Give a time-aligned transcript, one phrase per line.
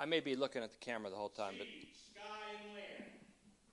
[0.00, 1.66] I may be looking at the camera the whole time, but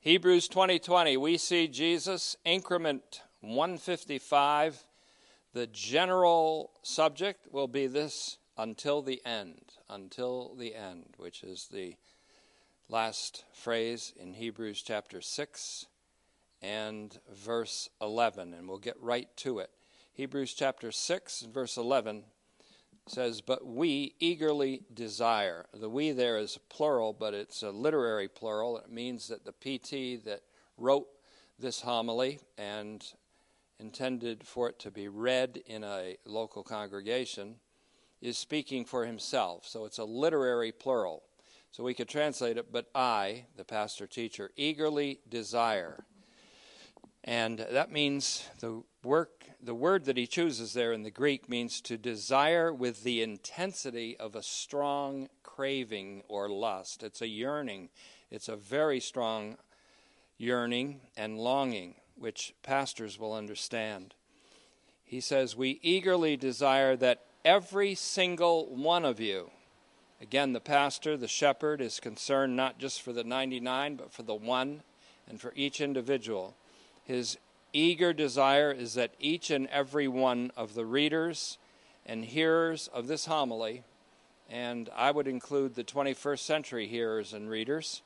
[0.02, 4.84] Hebrews 2020, we see Jesus, increment 155.
[5.54, 11.96] The general subject will be this until the end, until the end, which is the
[12.90, 15.86] last phrase in Hebrews chapter 6
[16.62, 19.70] and verse 11, and we'll get right to it.
[20.12, 22.26] Hebrews chapter 6, and verse 11
[23.10, 25.66] says, But we eagerly desire.
[25.74, 28.78] The we there is plural, but it's a literary plural.
[28.78, 30.42] It means that the PT that
[30.78, 31.08] wrote
[31.60, 33.06] this homily and
[33.80, 37.56] intended for it to be read in a local congregation
[38.22, 39.68] is speaking for himself.
[39.68, 41.24] So it's a literary plural.
[41.72, 46.06] So we could translate it, but I, the pastor teacher, eagerly desire.
[47.28, 51.82] And that means the work the word that he chooses there in the Greek means
[51.82, 57.04] to desire with the intensity of a strong craving or lust.
[57.04, 57.90] It's a yearning,
[58.32, 59.58] it's a very strong
[60.38, 64.14] yearning and longing, which pastors will understand.
[65.04, 69.50] He says, We eagerly desire that every single one of you,
[70.22, 74.36] again, the pastor, the shepherd, is concerned not just for the 99, but for the
[74.36, 74.84] one
[75.28, 76.56] and for each individual.
[77.08, 77.38] His
[77.72, 81.58] eager desire is that each and every one of the readers
[82.06, 83.84] and hearers of this homily,
[84.50, 88.02] and I would include the 21st century hearers and readers,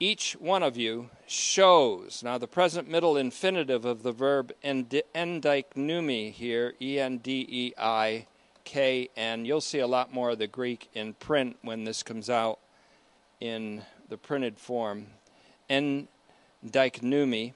[0.00, 2.22] each one of you shows.
[2.22, 8.26] Now, the present middle infinitive of the verb endeiknumi here, E N D E I
[8.64, 12.30] K N, you'll see a lot more of the Greek in print when this comes
[12.30, 12.58] out
[13.38, 15.08] in the printed form.
[15.68, 17.52] Endeiknumi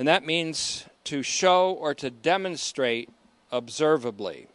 [0.00, 3.10] and that means to show or to demonstrate
[3.52, 4.46] observably,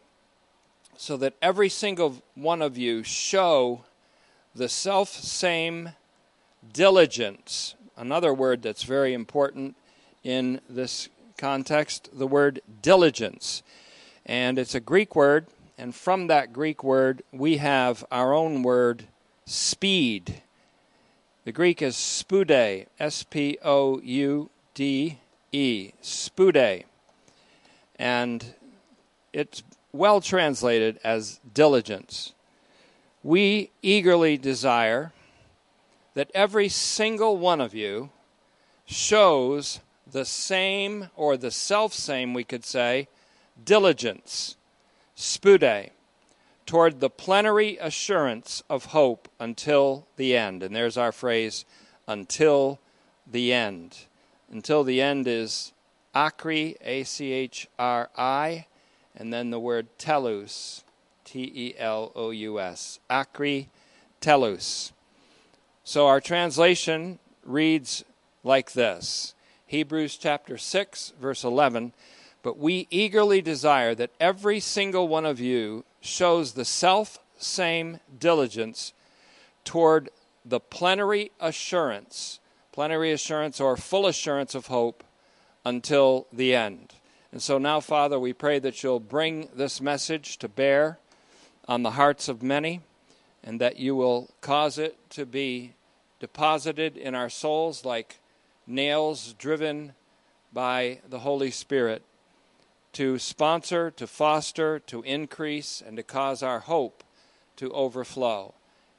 [0.96, 3.84] so that every single one of you show
[4.56, 5.90] the self same
[6.72, 7.76] diligence.
[7.96, 9.76] Another word that's very important
[10.24, 11.08] in this
[11.38, 13.62] context, the word diligence.
[14.24, 15.46] And it's a Greek word,
[15.78, 19.04] and from that Greek word, we have our own word
[19.44, 20.42] speed.
[21.44, 25.18] The Greek is spoude, S P O U D
[25.56, 26.84] E, spoude.
[27.98, 28.54] And
[29.32, 32.34] it's well translated as diligence.
[33.22, 35.12] We eagerly desire
[36.12, 38.10] that every single one of you
[38.84, 43.08] shows the same, or the self same, we could say,
[43.64, 44.56] diligence,
[45.16, 45.90] spoude,
[46.66, 50.62] toward the plenary assurance of hope until the end.
[50.62, 51.64] And there's our phrase,
[52.06, 52.78] until
[53.26, 54.06] the end
[54.50, 55.72] until the end is
[56.14, 58.66] achri, A C H R I,
[59.14, 60.82] and then the word telous,
[61.24, 63.00] T E L O U S.
[63.10, 63.66] Achri
[64.20, 64.92] telous.
[65.84, 68.04] So our translation reads
[68.42, 69.34] like this
[69.66, 71.92] Hebrews chapter 6, verse 11.
[72.42, 78.92] But we eagerly desire that every single one of you shows the self same diligence
[79.64, 80.08] toward
[80.44, 82.38] the plenary assurance
[82.76, 85.02] plenary assurance or full assurance of hope
[85.64, 86.92] until the end.
[87.32, 90.98] And so now, Father, we pray that you'll bring this message to bear
[91.66, 92.82] on the hearts of many
[93.42, 95.72] and that you will cause it to be
[96.20, 98.20] deposited in our souls like
[98.66, 99.94] nails driven
[100.52, 102.02] by the Holy Spirit
[102.92, 107.02] to sponsor, to foster, to increase, and to cause our hope
[107.56, 108.52] to overflow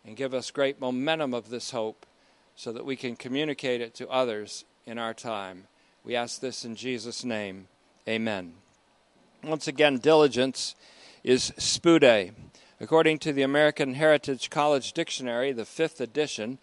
[0.04, 2.08] and give us great momentum of this hope
[2.58, 5.68] so that we can communicate it to others in our time.
[6.04, 7.68] We ask this in Jesus' name.
[8.10, 8.54] Amen.
[9.44, 10.76] Once again, diligence
[11.24, 12.34] is spoude.
[12.82, 16.58] According to the American Heritage College Dictionary, the fifth edition,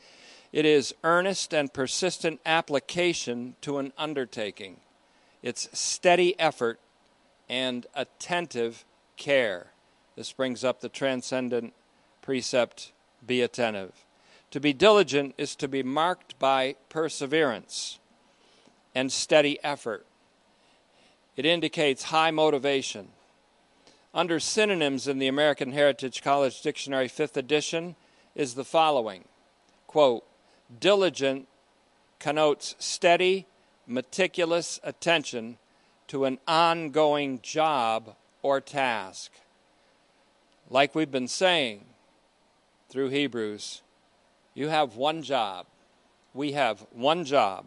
[0.53, 4.81] it is earnest and persistent application to an undertaking.
[5.43, 6.81] It's steady effort
[7.49, 8.85] and attentive
[9.17, 9.69] care.
[10.17, 11.73] This brings up the transcendent
[12.21, 12.93] precept
[13.25, 14.04] be attentive.
[14.55, 17.99] To be diligent is to be marked by perseverance
[18.95, 20.07] and steady effort.
[21.37, 23.09] It indicates high motivation.
[24.15, 27.97] Under synonyms in the American Heritage College Dictionary 5th edition
[28.37, 29.25] is the following
[29.89, 30.23] quote,
[30.79, 31.49] diligent
[32.21, 33.47] connotes steady,
[33.89, 35.59] meticulous attention
[36.07, 39.33] to an ongoing job or task.
[40.71, 41.87] Like we've been saying
[42.89, 43.81] through Hebrews,
[44.55, 45.67] you have one job.
[46.33, 47.67] We have one job.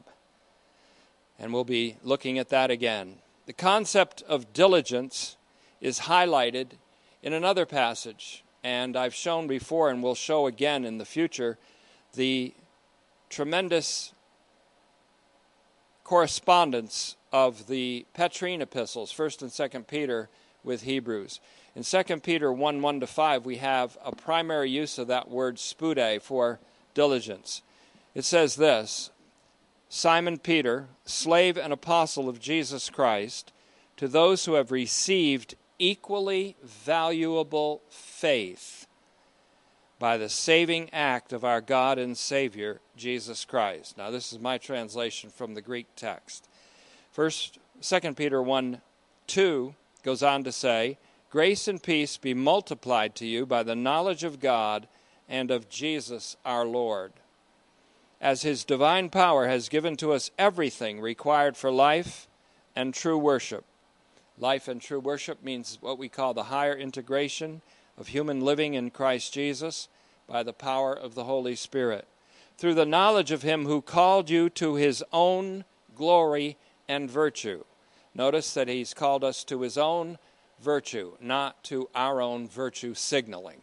[1.40, 3.16] And we'll be looking at that again.
[3.46, 5.38] The concept of diligence
[5.80, 6.72] is highlighted
[7.22, 11.58] in another passage and I've shown before and will show again in the future
[12.16, 12.54] the
[13.30, 14.12] tremendous
[16.04, 20.30] correspondence of the Petrine epistles, 1st and 2nd Peter,
[20.64, 21.40] with Hebrews.
[21.76, 25.60] In 2 Peter 1 1 to 5, we have a primary use of that word
[25.60, 26.60] spoude for
[26.98, 27.62] diligence.
[28.16, 29.12] It says this
[29.88, 33.54] Simon Peter, slave and apostle of Jesus Christ,
[33.98, 38.88] to those who have received equally valuable faith
[40.00, 43.96] by the saving act of our God and Savior, Jesus Christ.
[43.96, 46.50] Now, this is my translation from the Greek text.
[47.12, 48.82] First, 2 Peter 1
[49.28, 50.98] 2 goes on to say,
[51.30, 54.88] Grace and peace be multiplied to you by the knowledge of God
[55.30, 57.14] and of Jesus our Lord.
[58.20, 62.28] As his divine power has given to us everything required for life
[62.76, 63.66] and true worship.
[64.40, 67.62] Life and true worship means what we call the higher integration
[67.98, 69.88] of human living in Christ Jesus
[70.28, 72.08] by the power of the Holy Spirit.
[72.58, 75.64] Through the knowledge of him who called you to his own
[75.96, 76.58] glory
[76.88, 77.64] and virtue.
[78.14, 80.18] Notice that he's called us to his own
[80.60, 83.62] virtue, not to our own virtue signaling.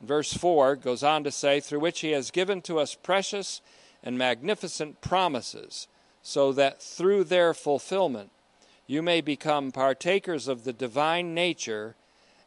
[0.00, 3.60] Verse 4 goes on to say, through which he has given to us precious
[4.02, 5.88] and magnificent promises,
[6.22, 8.30] so that through their fulfillment
[8.86, 11.94] you may become partakers of the divine nature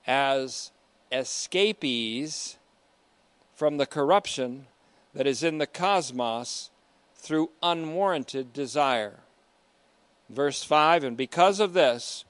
[0.07, 0.71] as
[1.11, 2.57] escapees
[3.53, 4.65] from the corruption
[5.13, 6.71] that is in the cosmos
[7.15, 9.19] through unwarranted desire.
[10.29, 12.25] Verse 5 And because of this,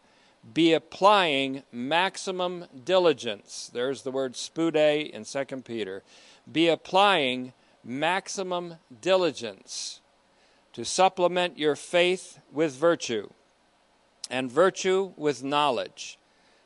[0.54, 3.70] be applying maximum diligence.
[3.74, 6.04] There's the word spoude in 2 Peter.
[6.52, 7.54] Be applying
[7.84, 10.02] maximum diligence
[10.74, 13.30] to supplement your faith with virtue,
[14.30, 16.18] and virtue with knowledge,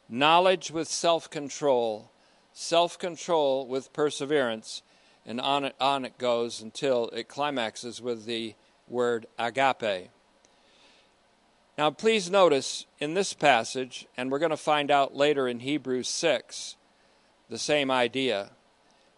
[0.08, 2.12] knowledge with self control,
[2.54, 4.84] self control with perseverance,
[5.26, 8.54] and on it, on it goes until it climaxes with the
[8.88, 10.10] word agape.
[11.78, 16.08] Now, please notice in this passage, and we're going to find out later in Hebrews
[16.08, 16.78] 6,
[17.50, 18.52] the same idea.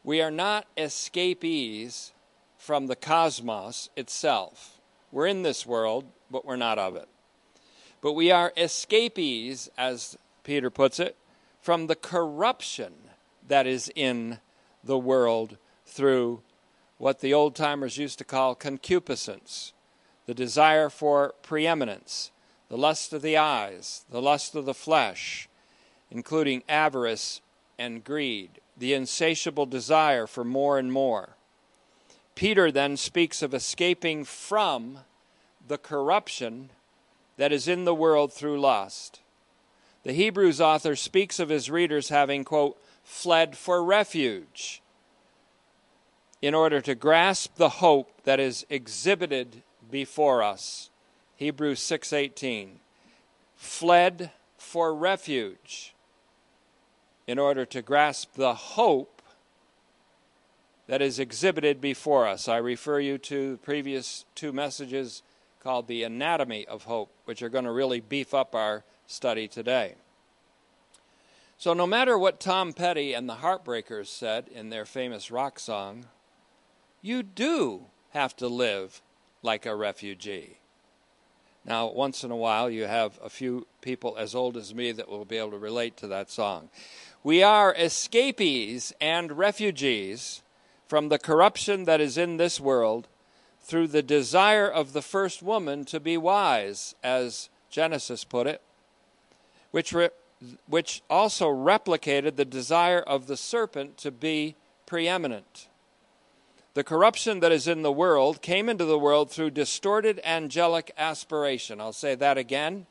[0.03, 2.13] We are not escapees
[2.57, 4.81] from the cosmos itself.
[5.11, 7.07] We're in this world, but we're not of it.
[8.01, 11.15] But we are escapees, as Peter puts it,
[11.61, 12.93] from the corruption
[13.47, 14.39] that is in
[14.83, 16.41] the world through
[16.97, 19.73] what the old timers used to call concupiscence,
[20.25, 22.31] the desire for preeminence
[22.69, 25.47] the lust of the eyes, the lust of the flesh,
[26.11, 27.41] including avarice
[27.79, 31.29] and greed, the insatiable desire for more and more.
[32.35, 34.99] Peter then speaks of escaping from
[35.67, 36.69] the corruption
[37.37, 39.21] that is in the world through lust.
[40.03, 44.81] The Hebrews author speaks of his readers having, quote, fled for refuge
[46.41, 50.89] in order to grasp the hope that is exhibited before us.
[51.37, 52.79] Hebrews 6:18
[53.55, 55.93] fled for refuge
[57.27, 59.21] in order to grasp the hope
[60.87, 62.47] that is exhibited before us.
[62.47, 65.21] I refer you to the previous two messages
[65.61, 69.95] called The Anatomy of Hope, which are going to really beef up our study today.
[71.59, 76.05] So, no matter what Tom Petty and the Heartbreakers said in their famous rock song,
[77.01, 79.01] you do have to live
[79.43, 80.57] like a refugee.
[81.67, 85.09] Now, once in a while, you have a few people as old as me that
[85.09, 86.69] will be able to relate to that song.
[87.23, 90.41] We are escapees and refugees
[90.87, 93.09] from the corruption that is in this world
[93.61, 98.61] through the desire of the first woman to be wise, as Genesis put it,
[99.71, 100.09] which, re-
[100.67, 104.55] which also replicated the desire of the serpent to be
[104.85, 105.66] preeminent.
[106.77, 111.81] The corruption that is in the world came into the world through distorted angelic aspiration.
[111.81, 112.85] I'll say that again.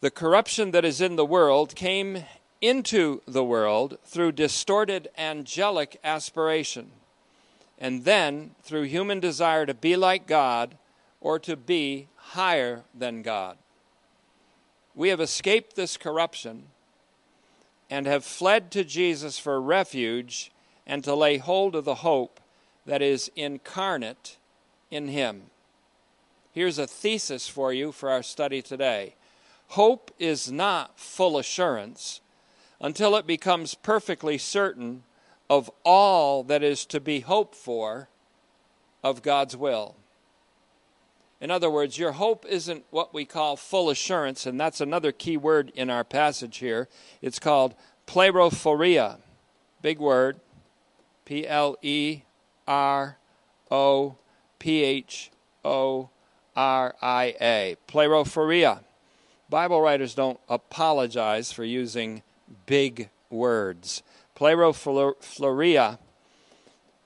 [0.00, 2.24] The corruption that is in the world came
[2.60, 6.90] into the world through distorted angelic aspiration,
[7.78, 10.76] and then through human desire to be like God
[11.20, 13.56] or to be higher than God.
[14.96, 16.64] We have escaped this corruption
[17.88, 20.50] and have fled to Jesus for refuge
[20.88, 22.40] and to lay hold of the hope
[22.88, 24.38] that is incarnate
[24.90, 25.42] in Him.
[26.52, 29.14] Here's a thesis for you for our study today.
[29.68, 32.22] Hope is not full assurance
[32.80, 35.02] until it becomes perfectly certain
[35.50, 38.08] of all that is to be hoped for
[39.04, 39.94] of God's will.
[41.42, 45.36] In other words, your hope isn't what we call full assurance, and that's another key
[45.36, 46.88] word in our passage here.
[47.20, 47.74] It's called
[48.06, 49.18] Plerophoria,
[49.82, 50.40] big word,
[51.26, 52.22] P L E
[52.68, 53.16] R
[53.70, 54.16] O
[54.58, 55.30] P H
[55.64, 56.10] O
[56.54, 57.76] R I A.
[57.88, 58.80] Plerophoria.
[59.48, 62.22] Bible writers don't apologize for using
[62.66, 64.02] big words.
[64.36, 65.98] Plerophoria,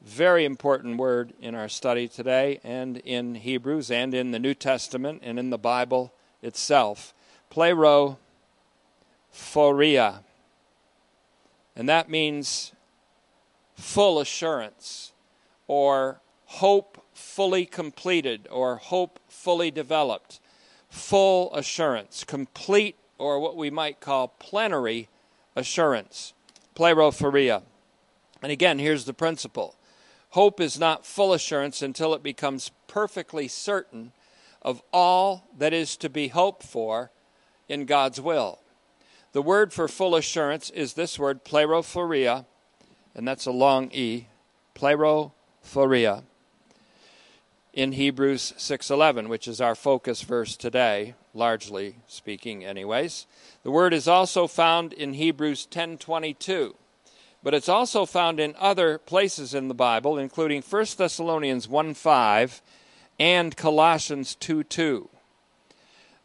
[0.02, 5.22] very important word in our study today and in Hebrews and in the New Testament
[5.22, 7.14] and in the Bible itself.
[7.50, 8.18] Plerophoria.
[11.76, 12.72] And that means
[13.76, 15.11] full assurance
[15.72, 20.38] or hope fully completed or hope fully developed.
[20.90, 25.08] Full assurance, complete or what we might call plenary
[25.56, 26.34] assurance.
[26.74, 27.62] Plerophoria.
[28.42, 29.74] And again, here's the principle
[30.32, 34.12] hope is not full assurance until it becomes perfectly certain
[34.60, 37.10] of all that is to be hoped for
[37.66, 38.58] in God's will.
[39.32, 42.44] The word for full assurance is this word, plerophoria,
[43.14, 44.26] and that's a long E,
[44.74, 45.32] plerophoria,
[47.72, 53.26] in Hebrews 6:11, which is our focus verse today, largely speaking anyways.
[53.62, 56.74] The word is also found in Hebrews 10:22,
[57.42, 62.60] but it's also found in other places in the Bible, including 1 Thessalonians 1:5
[63.18, 65.08] and Colossians 2:2.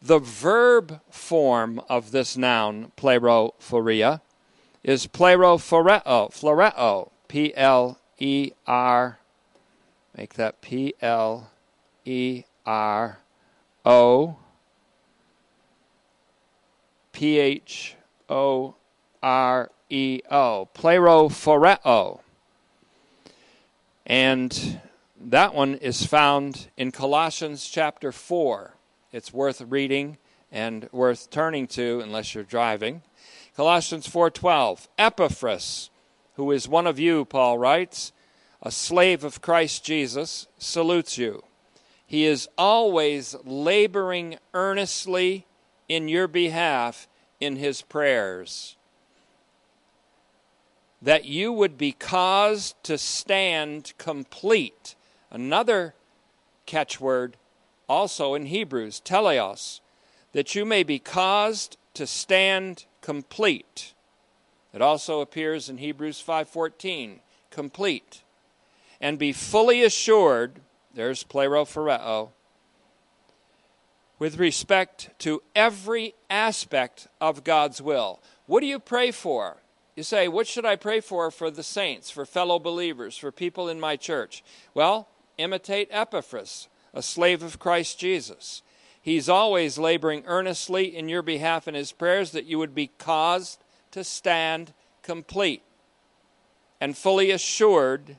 [0.01, 4.21] The verb form of this noun, plerophoria,
[4.83, 9.19] is plerophoreo, floreo, P L E R,
[10.17, 11.51] make that P L
[12.03, 13.19] E R
[13.85, 14.37] O
[17.13, 17.95] P H
[18.27, 18.75] O
[19.21, 22.19] R E O, plerophoreo.
[24.05, 24.81] And
[25.19, 28.73] that one is found in Colossians chapter 4.
[29.11, 30.17] It's worth reading
[30.51, 33.03] and worth turning to unless you're driving.
[33.55, 34.87] Colossians 4:12.
[34.97, 35.89] Epaphras,
[36.35, 38.11] who is one of you, Paul writes,
[38.61, 41.43] a slave of Christ Jesus, salutes you.
[42.05, 45.45] He is always laboring earnestly
[45.89, 47.07] in your behalf
[47.39, 48.77] in his prayers.
[51.01, 54.95] That you would be caused to stand complete.
[55.29, 55.93] Another
[56.65, 57.35] catchword
[57.87, 59.81] also in Hebrews, teleos,
[60.31, 63.93] that you may be caused to stand complete.
[64.73, 68.23] It also appears in Hebrews 5:14, complete.
[68.99, 70.59] And be fully assured,
[70.93, 72.31] there's plerophoreo,
[74.19, 78.19] with respect to every aspect of God's will.
[78.47, 79.57] What do you pray for?
[79.95, 83.69] You say, What should I pray for for the saints, for fellow believers, for people
[83.69, 84.43] in my church?
[84.73, 88.63] Well, imitate Epaphras a slave of Christ Jesus.
[88.99, 93.63] He's always laboring earnestly in your behalf in his prayers that you would be caused
[93.91, 94.73] to stand
[95.03, 95.61] complete
[96.81, 98.17] and fully assured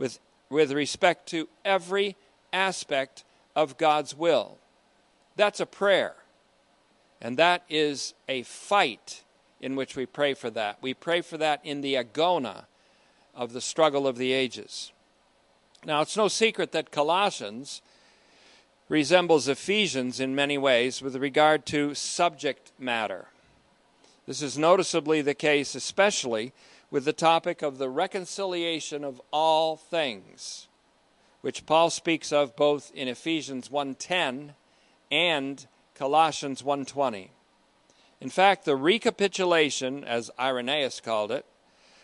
[0.00, 2.16] with, with respect to every
[2.52, 3.22] aspect
[3.54, 4.56] of God's will.
[5.36, 6.14] That's a prayer.
[7.20, 9.22] And that is a fight
[9.60, 10.78] in which we pray for that.
[10.80, 12.64] We pray for that in the agona
[13.34, 14.90] of the struggle of the ages.
[15.84, 17.82] Now, it's no secret that Colossians
[18.88, 23.26] resembles Ephesians in many ways with regard to subject matter.
[24.26, 26.52] This is noticeably the case, especially
[26.90, 30.68] with the topic of the reconciliation of all things,
[31.40, 34.54] which Paul speaks of both in Ephesians 1:10
[35.10, 37.30] and Colossians 1:20.
[38.20, 41.46] In fact, the recapitulation, as Irenaeus called it,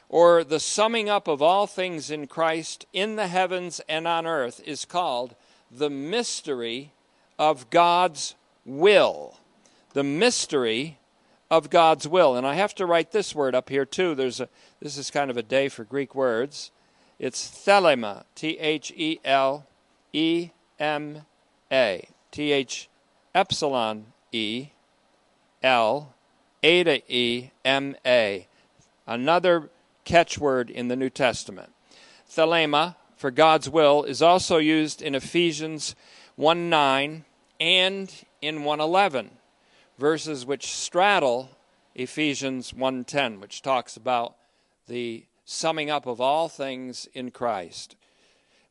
[0.08, 4.62] or the summing up of all things in Christ in the heavens and on earth,
[4.64, 5.34] is called
[5.70, 6.92] the mystery
[7.38, 9.40] of God's will.
[9.94, 10.98] The mystery
[11.50, 12.36] of God's will.
[12.36, 14.14] And I have to write this word up here too.
[14.14, 14.48] There's a
[14.80, 16.70] this is kind of a day for Greek words.
[17.18, 19.66] It's thelema, T H E L
[20.12, 21.22] E M
[21.70, 22.08] A.
[22.30, 22.88] T H
[23.34, 24.68] epsilon E
[25.62, 26.14] L
[26.62, 28.46] eta E M A.
[29.06, 29.70] Another
[30.04, 31.72] catchword in the New Testament.
[32.28, 35.94] Thelema for God's will is also used in Ephesians
[36.36, 37.24] 1 9
[37.58, 39.30] and in 111,
[39.98, 41.50] verses which straddle
[41.94, 44.36] Ephesians 1:10, which talks about
[44.86, 47.96] the summing up of all things in Christ,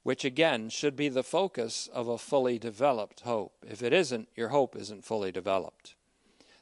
[0.04, 3.54] which again should be the focus of a fully developed hope.
[3.68, 5.96] If it isn't, your hope isn't fully developed.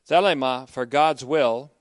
[0.07, 1.71] Thelema for God's will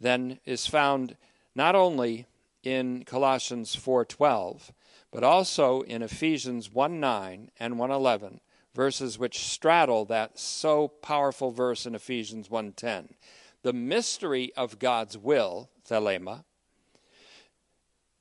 [0.00, 1.16] then is found
[1.54, 2.26] not only
[2.62, 4.72] in Colossians 4:12,
[5.10, 8.40] but also in Ephesians 1:9 and 111,
[8.74, 13.14] verses which straddle that so powerful verse in Ephesians 1:10.
[13.62, 16.44] the mystery of God's will, thelema,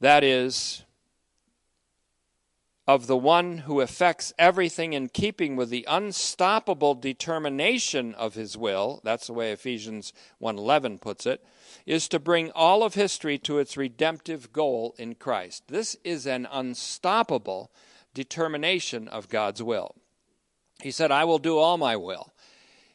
[0.01, 0.83] that is,
[2.89, 8.99] of the one who effects everything in keeping with the unstoppable determination of his will
[9.03, 11.45] that's the way ephesians 1.11 puts it
[11.85, 16.47] is to bring all of history to its redemptive goal in christ this is an
[16.51, 17.71] unstoppable
[18.15, 19.93] determination of god's will
[20.81, 22.33] he said i will do all my will.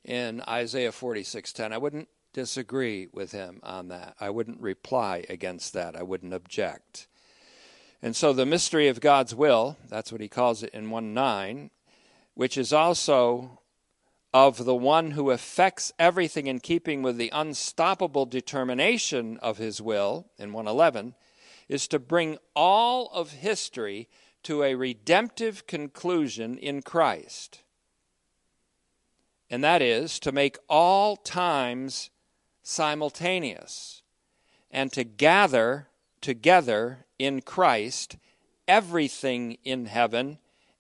[0.05, 4.15] In isaiah 46.10 i wouldn't disagree with him on that.
[4.21, 5.97] I wouldn't reply against that.
[5.97, 7.07] I wouldn't object.
[8.03, 11.71] And so the mystery of God's will, that's what he calls it in 1 9,
[12.35, 13.61] which is also
[14.35, 20.27] of the one who effects everything in keeping with the unstoppable determination of his will
[20.37, 21.15] in 111,
[21.69, 24.09] is to bring all of history
[24.43, 27.63] to a redemptive conclusion in Christ.
[29.55, 32.11] And that is to make all times
[32.65, 34.03] simultaneous
[34.69, 35.87] and to gather
[36.21, 38.17] together in Christ
[38.67, 40.39] everything in heaven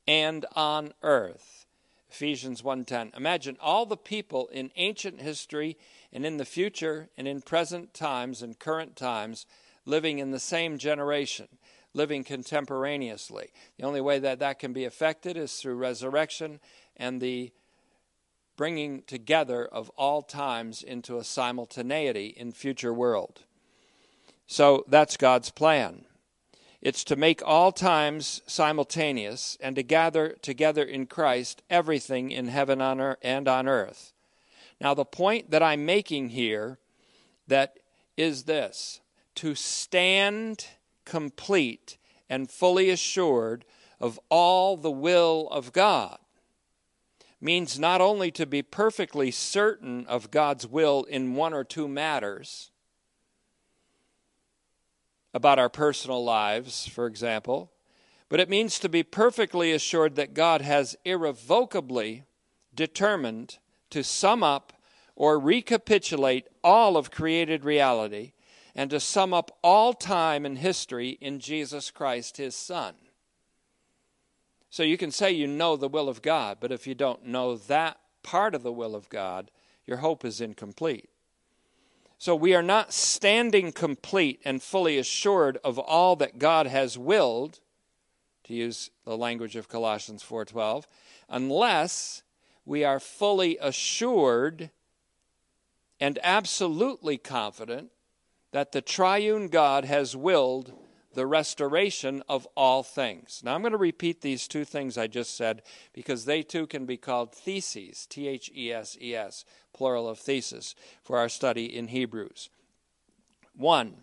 [0.08, 1.66] and on earth.
[2.10, 3.16] Ephesians 1:10.
[3.16, 5.78] Imagine all the people in ancient history
[6.12, 9.46] and in the future and in present times and current times
[9.84, 11.46] living in the same generation,
[11.92, 13.52] living contemporaneously.
[13.76, 16.58] The only way that that can be affected is through resurrection
[16.96, 17.52] and the
[18.56, 23.40] bringing together of all times into a simultaneity in future world.
[24.46, 26.04] So that's God's plan.
[26.80, 32.80] It's to make all times simultaneous and to gather together in Christ everything in heaven
[32.80, 34.12] and on earth.
[34.80, 36.78] Now, the point that I'm making here
[37.46, 37.78] that
[38.16, 39.00] is this
[39.36, 40.66] to stand
[41.04, 41.96] complete
[42.28, 43.64] and fully assured
[43.98, 46.18] of all the will of God
[47.44, 52.70] means not only to be perfectly certain of God's will in one or two matters
[55.34, 57.70] about our personal lives, for example,
[58.30, 62.24] but it means to be perfectly assured that God has irrevocably
[62.74, 63.58] determined
[63.90, 64.72] to sum up
[65.14, 68.32] or recapitulate all of created reality
[68.74, 72.94] and to sum up all time and history in Jesus Christ, his Son.
[74.74, 77.54] So you can say you know the will of God, but if you don't know
[77.56, 79.52] that part of the will of God,
[79.86, 81.08] your hope is incomplete.
[82.18, 87.60] So we are not standing complete and fully assured of all that God has willed,
[88.42, 90.88] to use the language of Colossians 4:12,
[91.28, 92.24] unless
[92.66, 94.70] we are fully assured
[96.00, 97.92] and absolutely confident
[98.50, 100.72] that the triune God has willed
[101.14, 103.42] the restoration of all things.
[103.44, 106.86] Now, I'm going to repeat these two things I just said because they too can
[106.86, 111.66] be called theses, T H E S E S, plural of thesis, for our study
[111.76, 112.50] in Hebrews.
[113.56, 113.94] One,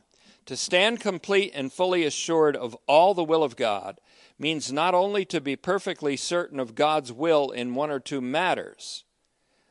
[0.46, 4.00] to stand complete and fully assured of all the will of God
[4.40, 9.04] means not only to be perfectly certain of God's will in one or two matters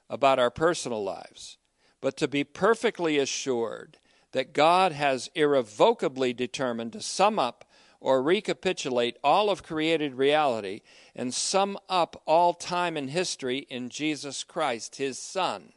[0.08, 1.58] about our personal lives,
[2.00, 3.98] but to be perfectly assured
[4.32, 7.64] that God has irrevocably determined to sum up
[8.00, 10.80] or recapitulate all of created reality
[11.14, 15.72] and sum up all time and history in Jesus Christ, his Son.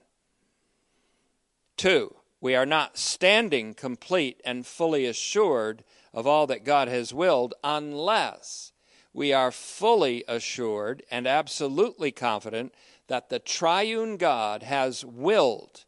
[1.76, 7.54] Two, we are not standing complete and fully assured of all that God has willed
[7.64, 8.72] unless
[9.14, 12.74] we are fully assured and absolutely confident
[13.08, 15.86] that the triune God has willed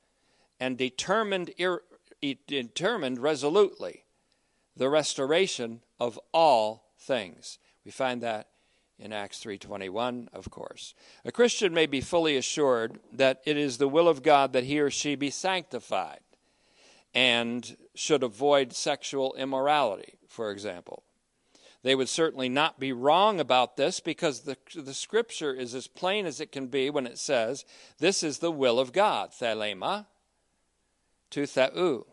[0.60, 1.82] and determined ir-
[2.22, 4.06] determined resolutely
[4.76, 7.60] the restoration of all things.
[7.84, 8.50] We find that
[8.98, 10.94] in Acts 3:21, of course.
[11.24, 14.80] A Christian may be fully assured that it is the will of God that he
[14.80, 16.22] or she be sanctified
[17.14, 21.04] and should avoid sexual immorality, for example.
[21.84, 26.26] They would certainly not be wrong about this because the, the scripture is as plain
[26.26, 27.64] as it can be when it says,
[28.00, 30.08] This is the will of God, thelema,
[31.32, 32.06] to theou.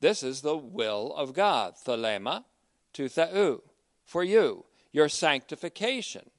[0.00, 2.44] This is the will of God, thelema,
[2.94, 3.60] to theou,
[4.04, 6.30] for you, your sanctification,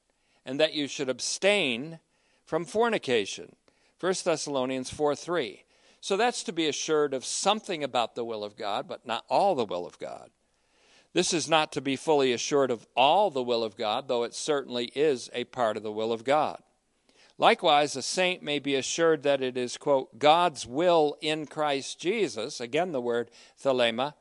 [0.46, 2.00] and that you should abstain
[2.46, 3.56] from fornication.
[4.00, 5.64] 1 Thessalonians 4 3.
[6.02, 9.54] So that's to be assured of something about the will of God, but not all
[9.54, 10.32] the will of God.
[11.14, 14.34] This is not to be fully assured of all the will of God, though it
[14.34, 16.62] certainly is a part of the will of God.
[17.42, 22.62] Likewise, a saint may be assured that it is, quote, God's will in Christ Jesus,
[22.62, 24.14] again the word thelema,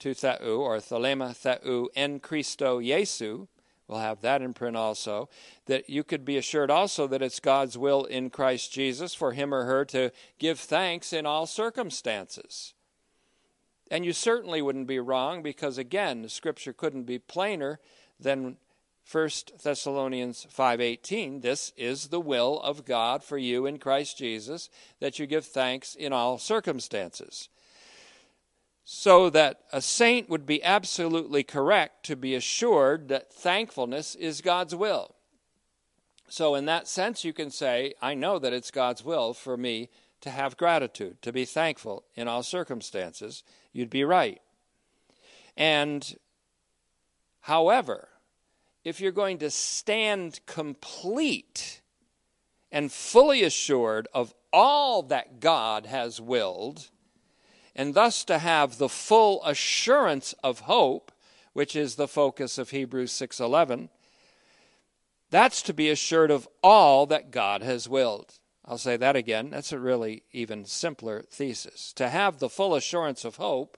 [0.00, 3.46] to theou, or thelema theou en Christo Jesu,
[3.88, 5.28] We'll have that in print also.
[5.66, 9.52] That you could be assured also that it's God's will in Christ Jesus for him
[9.52, 12.72] or her to give thanks in all circumstances.
[13.90, 17.78] And you certainly wouldn't be wrong because, again, the scripture couldn't be plainer
[18.18, 18.56] than
[19.10, 19.30] 1
[19.62, 25.26] Thessalonians 5:18 this is the will of God for you in Christ Jesus that you
[25.26, 27.48] give thanks in all circumstances
[28.84, 34.74] so that a saint would be absolutely correct to be assured that thankfulness is God's
[34.74, 35.14] will.
[36.28, 39.88] So, in that sense, you can say, I know that it's God's will for me
[40.20, 43.42] to have gratitude, to be thankful in all circumstances.
[43.72, 44.40] You'd be right.
[45.56, 46.18] And,
[47.40, 48.08] however,
[48.84, 51.80] if you're going to stand complete
[52.70, 56.90] and fully assured of all that God has willed,
[57.74, 61.10] and thus to have the full assurance of hope,
[61.52, 63.88] which is the focus of Hebrews 6:11,
[65.30, 68.38] that's to be assured of all that God has willed.
[68.64, 69.50] I'll say that again.
[69.50, 71.92] That's a really even simpler thesis.
[71.94, 73.76] To have the full assurance of hope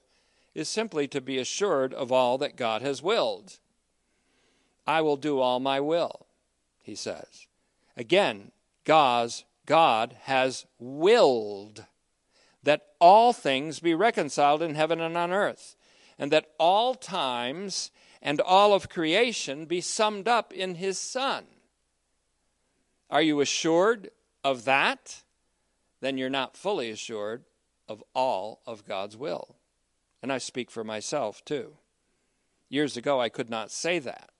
[0.55, 3.59] is simply to be assured of all that God has willed.
[4.87, 6.27] I will do all my will,
[6.83, 7.47] he says.
[7.97, 8.53] Again,
[8.85, 11.87] God's God has willed
[12.63, 15.77] that all things be reconciled in heaven and on earth,
[16.19, 17.91] and that all times
[18.23, 21.45] and all of creation be summed up in his Son.
[23.11, 24.11] Are you assured
[24.43, 25.23] of that?
[26.01, 27.45] Then you're not fully assured
[27.89, 29.57] of all of God's will.
[30.23, 31.77] And I speak for myself too.
[32.69, 34.31] Years ago, I could not say that.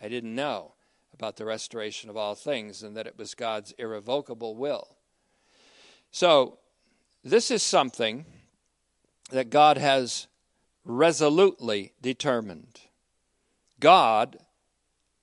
[0.00, 0.74] I didn't know
[1.12, 4.96] about the restoration of all things and that it was God's irrevocable will.
[6.10, 6.58] So,
[7.22, 8.26] this is something
[9.30, 10.26] that God has
[10.84, 12.80] resolutely determined.
[13.80, 14.38] God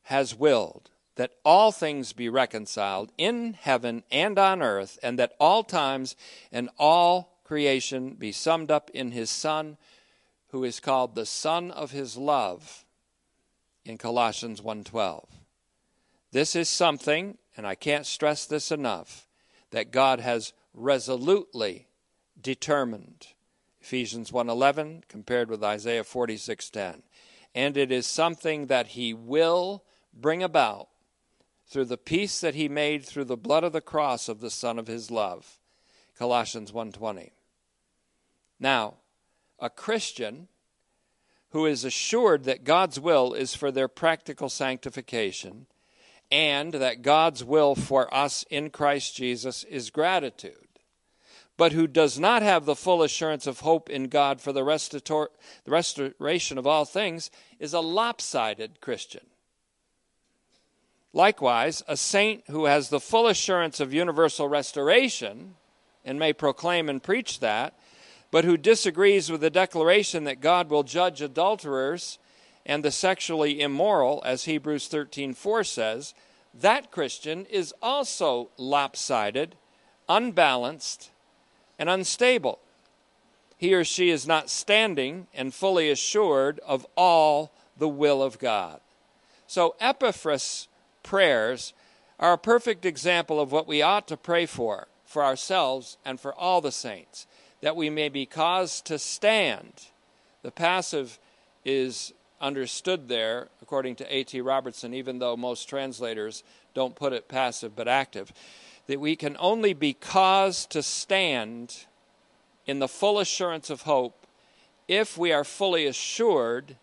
[0.03, 5.63] has willed that all things be reconciled in heaven and on earth, and that all
[5.63, 6.15] times
[6.51, 9.77] and all creation be summed up in his Son,
[10.49, 12.85] who is called the Son of his love
[13.85, 15.27] in Colossians 1:12.
[16.31, 19.27] This is something, and I can't stress this enough,
[19.71, 21.87] that God has resolutely
[22.39, 23.27] determined.
[23.81, 27.03] Ephesians 1:11 compared with Isaiah 46:10.
[27.53, 30.89] And it is something that he will bring about
[31.67, 34.77] through the peace that he made through the blood of the cross of the son
[34.77, 35.59] of his love.
[36.15, 37.31] Colossians 1:20.
[38.59, 38.97] Now,
[39.59, 40.47] a Christian
[41.51, 45.67] who is assured that God's will is for their practical sanctification
[46.31, 50.67] and that God's will for us in Christ Jesus is gratitude
[51.61, 55.29] but who does not have the full assurance of hope in God for the, restator-
[55.63, 59.27] the restoration of all things is a lopsided Christian.
[61.13, 65.53] Likewise, a saint who has the full assurance of universal restoration
[66.03, 67.77] and may proclaim and preach that,
[68.31, 72.17] but who disagrees with the declaration that God will judge adulterers
[72.65, 76.13] and the sexually immoral, as Hebrews 13:4 says,
[76.53, 79.55] that Christian is also lopsided,
[80.09, 81.09] unbalanced,
[81.79, 82.59] and unstable.
[83.57, 88.81] He or she is not standing and fully assured of all the will of God.
[89.47, 90.67] So, Epaphras
[91.03, 91.73] prayers
[92.19, 96.33] are a perfect example of what we ought to pray for, for ourselves and for
[96.33, 97.27] all the saints,
[97.61, 99.87] that we may be caused to stand.
[100.43, 101.19] The passive
[101.63, 104.41] is understood there, according to A.T.
[104.41, 106.43] Robertson, even though most translators
[106.73, 108.33] don't put it passive but active
[108.87, 111.85] that we can only be caused to stand
[112.65, 114.27] in the full assurance of hope
[114.87, 116.75] if we are fully assured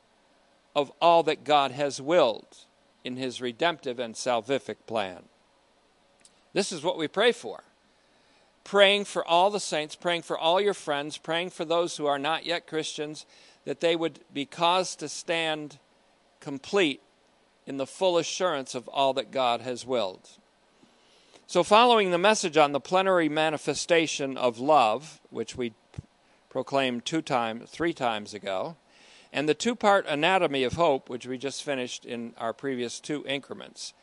[0.75, 2.65] of all that God has willed
[3.05, 5.25] in his redemptive and salvific plan.
[6.53, 7.63] This is what we pray for.
[8.69, 12.19] Praying for all the saints, praying for all your friends, praying for those who are
[12.19, 13.25] not yet Christians,
[13.65, 15.79] that they would be caused to stand
[16.39, 17.01] complete
[17.67, 20.29] in the full assurance of all that God has willed.
[21.47, 25.73] So, following the message on the plenary manifestation of love, which we
[26.51, 28.77] proclaimed two times, three times ago,
[29.33, 33.25] and the two part anatomy of hope, which we just finished in our previous two
[33.27, 33.95] increments,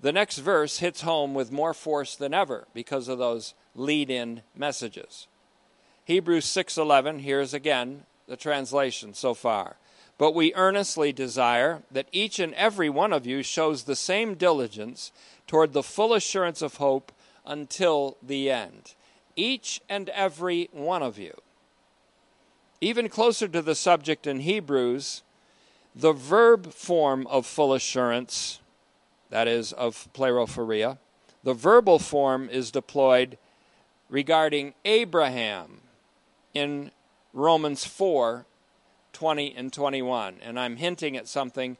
[0.00, 4.42] the next verse hits home with more force than ever because of those lead in
[4.54, 5.26] messages.
[6.04, 9.76] Hebrews 6:11 here's again the translation so far.
[10.18, 15.12] But we earnestly desire that each and every one of you shows the same diligence
[15.46, 17.12] toward the full assurance of hope
[17.46, 18.94] until the end.
[19.36, 21.34] Each and every one of you.
[22.80, 25.22] Even closer to the subject in Hebrews,
[25.94, 28.60] The verb form of full assurance,
[29.30, 30.98] that is, of plerophoria,
[31.44, 33.38] the verbal form is deployed
[34.08, 35.82] regarding Abraham
[36.54, 36.90] in
[37.32, 38.46] Romans 4
[39.12, 40.36] 20 and 21.
[40.42, 41.76] And I'm hinting at something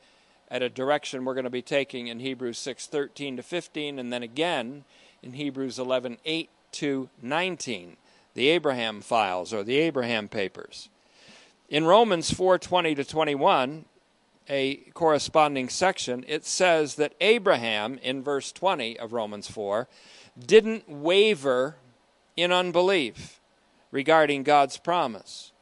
[0.50, 4.12] at a direction we're going to be taking in Hebrews 6 13 to 15, and
[4.12, 4.84] then again
[5.22, 7.96] in Hebrews 11 8 to 19,
[8.34, 10.88] the Abraham files or the Abraham papers.
[11.68, 13.84] In Romans 4 20 to 21,
[14.48, 19.88] a corresponding section, it says that Abraham, in verse 20 of Romans 4,
[20.38, 21.76] didn't waver
[22.36, 23.40] in unbelief
[23.90, 25.52] regarding God's promise,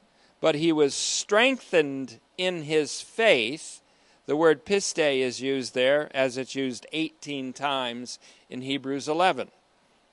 [0.41, 3.81] but he was strengthened in his faith
[4.27, 8.19] the word piste is used there as it's used 18 times
[8.51, 9.53] in Hebrews 11.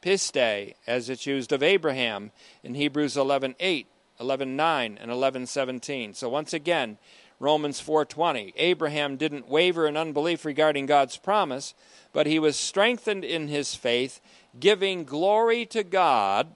[0.01, 2.31] Piste as it's used of Abraham
[2.63, 3.87] in Hebrews 11:8,
[4.19, 6.13] 11:9 and 11:17.
[6.13, 6.99] So once again,
[7.43, 11.73] Romans 4:20, Abraham didn't waver in unbelief regarding God's promise,
[12.13, 14.21] but he was strengthened in his faith,
[14.57, 16.55] giving glory to God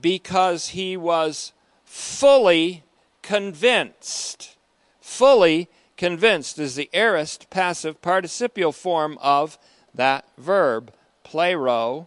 [0.00, 1.52] because he was
[1.84, 2.84] fully
[3.22, 4.56] convinced.
[5.00, 9.58] Fully convinced is the aorist passive participial form of
[9.92, 10.92] that verb,
[11.24, 12.06] plero,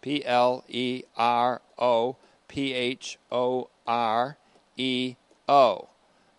[0.00, 2.16] P L E R O
[2.48, 4.38] P H O R
[4.76, 5.14] E
[5.48, 5.88] O.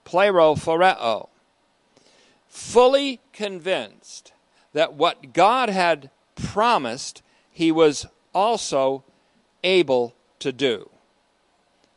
[0.06, 1.30] Plero
[2.48, 4.34] Fully convinced
[4.74, 9.04] that what God had promised, he was also
[9.64, 10.90] able to do.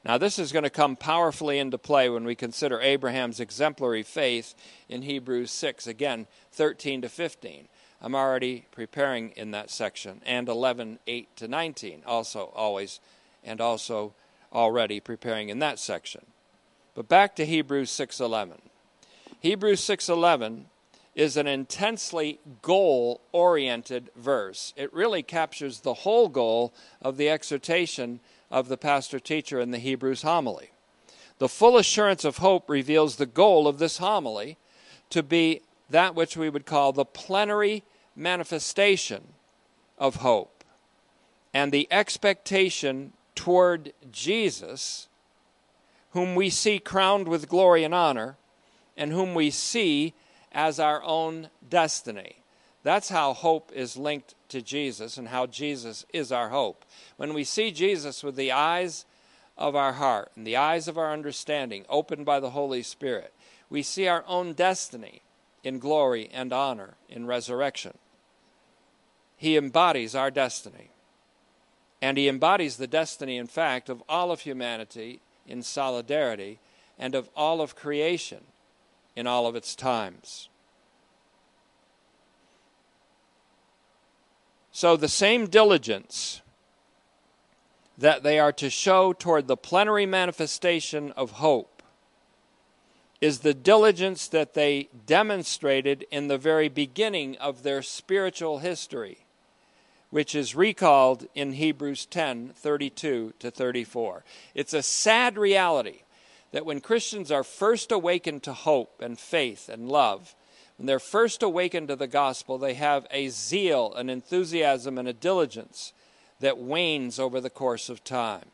[0.04, 4.54] Now, this is going to come powerfully into play when we consider Abraham's exemplary faith
[4.88, 7.68] in Hebrews 6, again, 13 to 15.
[8.00, 12.98] I'm already preparing in that section, and 11, 8 to 19, also always,
[13.44, 14.14] and also
[14.54, 16.22] already preparing in that section.
[16.94, 18.60] But back to Hebrews 6:11.
[19.40, 20.66] Hebrews 6:11
[21.14, 24.72] is an intensely goal-oriented verse.
[24.76, 26.72] It really captures the whole goal
[27.02, 30.70] of the exhortation of the pastor teacher in the Hebrews homily.
[31.38, 34.56] The full assurance of hope reveals the goal of this homily
[35.10, 37.82] to be that which we would call the plenary
[38.14, 39.34] manifestation
[39.98, 40.64] of hope
[41.52, 45.08] and the expectation toward Jesus,
[46.10, 48.36] whom we see crowned with glory and honor,
[48.96, 50.14] and whom we see
[50.52, 52.36] as our own destiny.
[52.82, 56.84] That's how hope is linked to Jesus and how Jesus is our hope.
[57.16, 59.04] When we see Jesus with the eyes
[59.56, 63.34] of our heart and the eyes of our understanding opened by the Holy Spirit,
[63.68, 65.22] we see our own destiny
[65.62, 67.98] in glory and honor in resurrection.
[69.36, 70.90] He embodies our destiny.
[72.02, 75.20] And he embodies the destiny, in fact, of all of humanity
[75.50, 76.58] in solidarity
[76.98, 78.44] and of all of creation
[79.16, 80.48] in all of its times.
[84.72, 86.40] So the same diligence
[87.98, 91.82] that they are to show toward the plenary manifestation of hope
[93.20, 99.26] is the diligence that they demonstrated in the very beginning of their spiritual history,
[100.10, 104.24] which is recalled in Hebrews 10 32 to 34.
[104.54, 106.02] It's a sad reality
[106.52, 110.34] that when Christians are first awakened to hope and faith and love,
[110.76, 115.12] when they're first awakened to the gospel, they have a zeal, an enthusiasm, and a
[115.12, 115.92] diligence
[116.40, 118.46] that wanes over the course of time.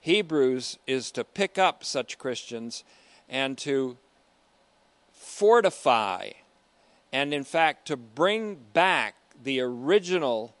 [0.00, 2.84] Hebrews is to pick up such Christians
[3.28, 3.98] and to
[5.12, 6.30] fortify
[7.12, 10.54] and, in fact, to bring back the original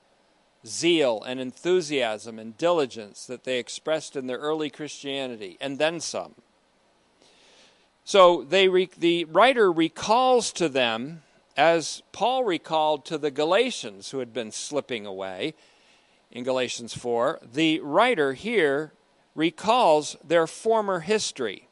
[0.66, 6.34] zeal and enthusiasm and diligence that they expressed in their early Christianity, and then some.
[8.04, 11.22] So they re- the writer recalls to them,
[11.56, 15.54] as Paul recalled to the Galatians who had been slipping away
[16.30, 18.92] in Galatians 4, the writer here
[19.34, 21.67] recalls their former history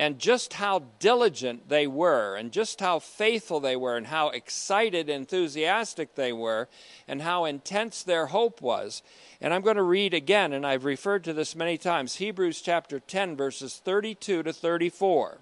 [0.00, 5.10] and just how diligent they were, and just how faithful they were, and how excited,
[5.10, 6.68] enthusiastic they were,
[7.06, 9.02] and how intense their hope was.
[9.42, 12.98] And I'm going to read again, and I've referred to this many times Hebrews chapter
[12.98, 15.40] 10, verses 32 to 34.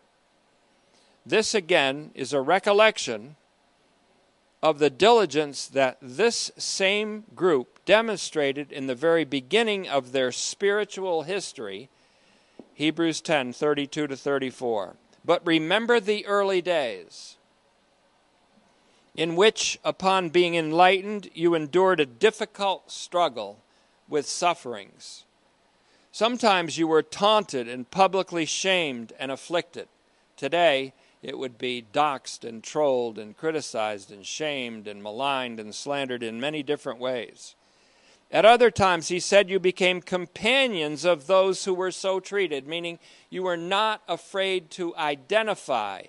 [1.24, 3.36] This again is a recollection
[4.60, 11.22] of the diligence that this same group demonstrated in the very beginning of their spiritual
[11.22, 11.90] history
[12.78, 14.94] Hebrews 10 32 to 34.
[15.24, 17.34] But remember the early days
[19.16, 23.58] in which, upon being enlightened, you endured a difficult struggle
[24.08, 25.24] with sufferings.
[26.12, 29.88] Sometimes you were taunted and publicly shamed and afflicted.
[30.36, 36.22] Today, it would be doxed and trolled and criticized and shamed and maligned and slandered
[36.22, 37.56] in many different ways.
[38.30, 42.98] At other times, he said you became companions of those who were so treated, meaning
[43.30, 46.02] you were not afraid to identify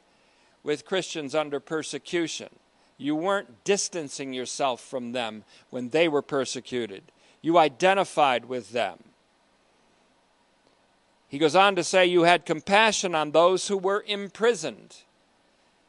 [0.62, 2.49] with Christians under persecution.
[2.97, 7.03] You weren't distancing yourself from them when they were persecuted.
[7.41, 8.99] You identified with them.
[11.29, 14.97] He goes on to say, You had compassion on those who were imprisoned.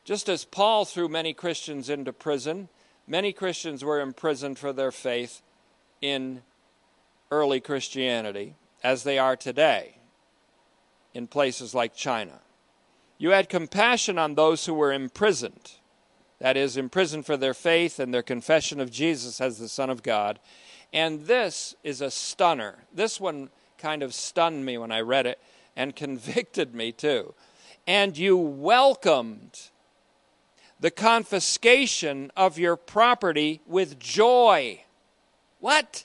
[0.05, 2.69] Just as Paul threw many Christians into prison,
[3.09, 5.43] many Christians were imprisoned for their faith
[6.01, 6.43] in
[7.31, 9.99] early Christianity, as they are today
[11.15, 12.41] in places like China.
[13.19, 15.73] You had compassion on those who were imprisoned,
[16.39, 20.03] that is, imprisoned for their faith and their confession of Jesus as the Son of
[20.03, 20.41] God.
[20.93, 22.79] And this is a stunner.
[22.93, 25.39] This one kind of stunned me when I read it
[25.77, 27.35] and convicted me too.
[27.87, 29.71] And you welcomed
[30.79, 34.85] the confiscation of your property with joy.
[35.61, 36.05] What?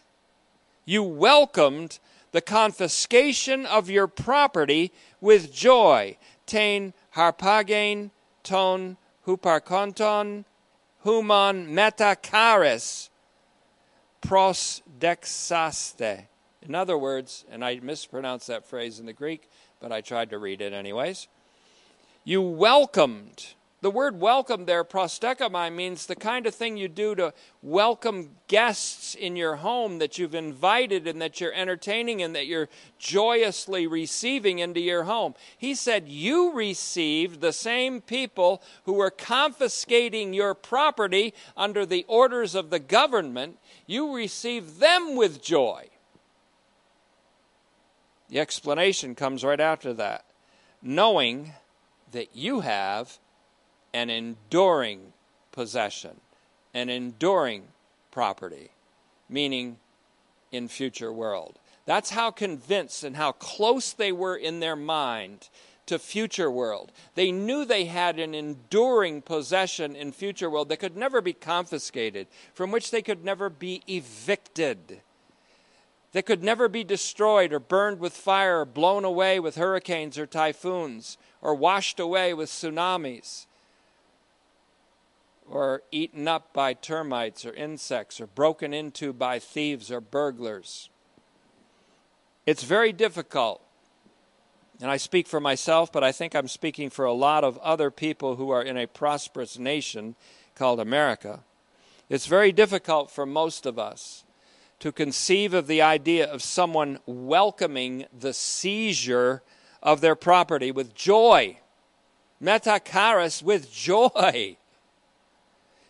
[0.85, 1.99] You welcomed
[2.31, 6.17] the confiscation of your property with joy.
[6.45, 8.11] Tain harpagen
[8.43, 10.45] ton huparkonton
[11.03, 11.75] human
[14.21, 16.25] pros dexaste.
[16.61, 20.39] In other words, and I mispronounced that phrase in the Greek, but I tried to
[20.39, 21.27] read it anyways.
[22.23, 23.53] You welcomed
[23.85, 29.13] the word welcome there, prosdechomai, means the kind of thing you do to welcome guests
[29.13, 32.67] in your home that you've invited and that you're entertaining and that you're
[32.97, 35.35] joyously receiving into your home.
[35.55, 42.55] He said, You received the same people who were confiscating your property under the orders
[42.55, 45.89] of the government, you received them with joy.
[48.29, 50.25] The explanation comes right after that.
[50.81, 51.53] Knowing
[52.11, 53.19] that you have
[53.95, 55.13] an enduring
[55.53, 56.19] possession,
[56.73, 57.63] an enduring
[58.11, 58.69] property,
[59.29, 59.77] meaning
[60.51, 61.57] in future world.
[61.85, 65.47] That's how convinced and how close they were in their mind
[65.85, 66.91] to future world.
[67.13, 72.27] They knew they had an enduring possession in future world that could never be confiscated,
[72.53, 74.99] from which they could never be evicted.
[76.11, 80.25] That could never be destroyed or burned with fire or blown away with hurricanes or
[80.25, 83.45] typhoons or washed away with tsunamis
[85.55, 90.89] or eaten up by termites or insects or broken into by thieves or burglars.
[92.45, 93.61] It's very difficult.
[94.81, 97.89] And I speak for myself, but I think I'm speaking for a lot of other
[97.89, 100.15] people who are in a prosperous nation
[100.55, 101.39] called America.
[102.09, 104.25] It's very difficult for most of us
[104.79, 109.41] to conceive of the idea of someone welcoming the seizure
[109.81, 111.59] of their property with joy.
[112.43, 114.57] Metakaris with joy.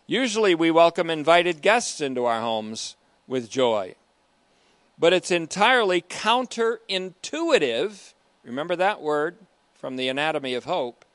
[0.07, 3.95] Usually we welcome invited guests into our homes with joy.
[4.99, 8.13] But it's entirely counterintuitive.
[8.43, 9.37] Remember that word
[9.73, 11.05] from the Anatomy of Hope.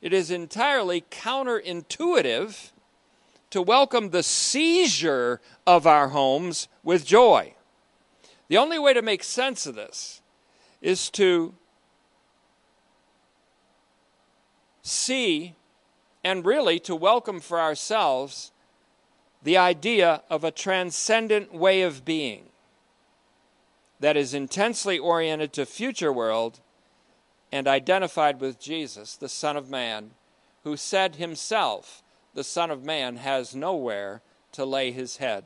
[0.00, 2.70] It is entirely counterintuitive
[3.50, 7.52] to welcome the seizure of our homes with joy.
[8.48, 10.22] The only way to make sense of this
[10.80, 11.52] is to
[14.80, 15.54] see
[16.24, 18.52] and really to welcome for ourselves
[19.42, 22.46] the idea of a transcendent way of being
[24.00, 26.60] that is intensely oriented to future world
[27.50, 30.10] and identified with Jesus, the Son of Man,
[30.64, 32.02] who said himself,
[32.34, 35.44] the Son of Man has nowhere to lay his head.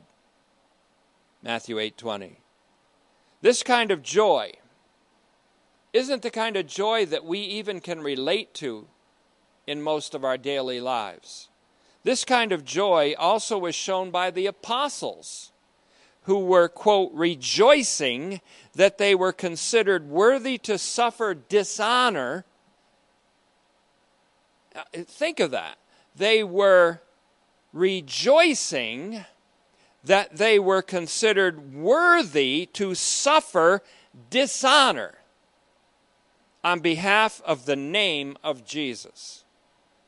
[1.41, 2.37] Matthew 8:20.
[3.41, 4.53] This kind of joy
[5.91, 8.87] isn't the kind of joy that we even can relate to
[9.65, 11.49] in most of our daily lives.
[12.03, 15.51] This kind of joy also was shown by the apostles,
[16.23, 18.41] who were, quote, rejoicing
[18.75, 22.45] that they were considered worthy to suffer dishonor.
[24.75, 25.77] Uh, think of that.
[26.15, 27.01] They were
[27.71, 29.25] rejoicing
[30.03, 33.81] that they were considered worthy to suffer
[34.29, 35.15] dishonor
[36.63, 39.43] on behalf of the name of Jesus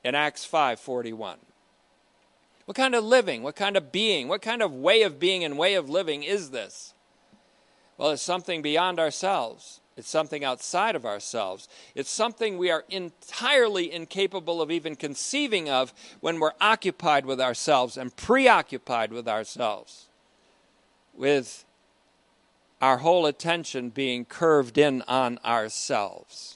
[0.05, 1.39] in Acts 5:41.
[2.65, 5.57] What kind of living, what kind of being, what kind of way of being and
[5.57, 6.93] way of living is this?
[7.97, 9.81] Well, it's something beyond ourselves.
[9.97, 11.67] It's something outside of ourselves.
[11.95, 17.97] It's something we are entirely incapable of even conceiving of when we're occupied with ourselves
[17.97, 20.07] and preoccupied with ourselves,
[21.15, 21.65] with
[22.81, 26.54] our whole attention being curved in on ourselves.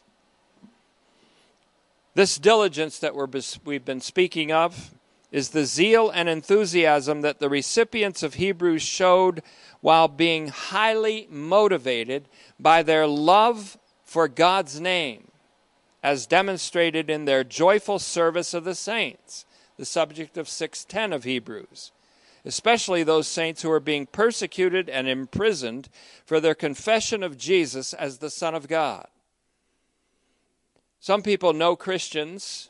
[2.19, 3.15] This diligence that
[3.63, 4.93] we've been speaking of
[5.31, 9.41] is the zeal and enthusiasm that the recipients of Hebrews showed
[9.79, 12.27] while being highly motivated
[12.59, 15.31] by their love for God's name,
[16.03, 19.45] as demonstrated in their joyful service of the saints,
[19.77, 21.93] the subject of 610 of Hebrews,
[22.43, 25.87] especially those saints who are being persecuted and imprisoned
[26.25, 29.07] for their confession of Jesus as the Son of God.
[30.99, 32.69] Some people know Christians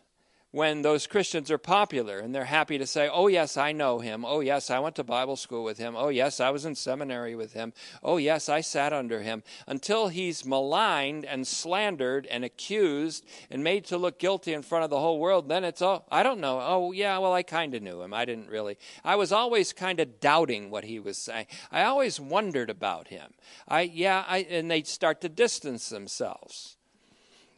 [0.51, 4.25] when those Christians are popular and they're happy to say, Oh, yes, I know him.
[4.25, 5.95] Oh, yes, I went to Bible school with him.
[5.95, 7.71] Oh, yes, I was in seminary with him.
[8.01, 9.43] Oh, yes, I sat under him.
[9.67, 14.89] Until he's maligned and slandered and accused and made to look guilty in front of
[14.89, 16.59] the whole world, then it's, Oh, I don't know.
[16.61, 18.13] Oh, yeah, well, I kind of knew him.
[18.13, 18.77] I didn't really.
[19.03, 21.45] I was always kind of doubting what he was saying.
[21.71, 23.33] I always wondered about him.
[23.67, 26.77] I, yeah, I, and they start to distance themselves.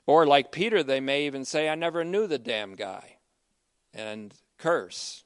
[0.08, 3.18] Or, like Peter, they may even say, I never knew the damn guy,
[3.94, 5.24] and curse.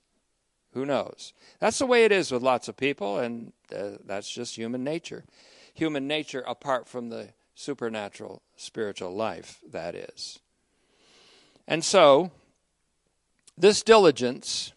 [0.73, 1.33] Who knows?
[1.59, 5.23] That's the way it is with lots of people, and uh, that's just human nature.
[5.73, 10.39] Human nature apart from the supernatural spiritual life, that is.
[11.67, 12.31] And so,
[13.57, 14.73] this diligence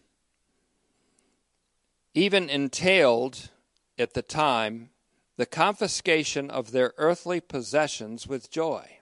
[2.13, 3.49] even entailed
[3.97, 4.89] at the time
[5.37, 8.98] the confiscation of their earthly possessions with joy.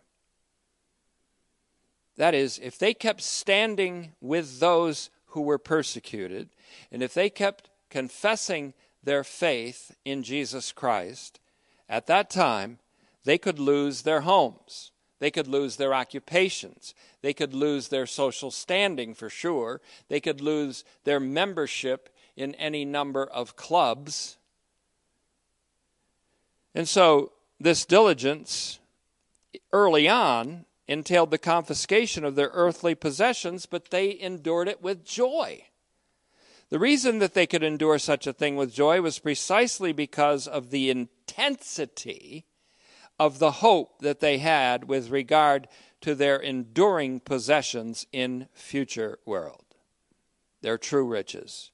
[2.17, 6.49] That is, if they kept standing with those who were persecuted,
[6.91, 11.39] and if they kept confessing their faith in Jesus Christ,
[11.87, 12.79] at that time,
[13.23, 14.91] they could lose their homes.
[15.19, 16.93] They could lose their occupations.
[17.21, 19.81] They could lose their social standing for sure.
[20.09, 24.37] They could lose their membership in any number of clubs.
[26.75, 28.79] And so, this diligence
[29.73, 35.63] early on entailed the confiscation of their earthly possessions, but they endured it with joy.
[36.69, 40.69] The reason that they could endure such a thing with joy was precisely because of
[40.69, 42.45] the intensity
[43.19, 45.67] of the hope that they had with regard
[46.01, 49.63] to their enduring possessions in future world
[50.61, 51.71] their true riches.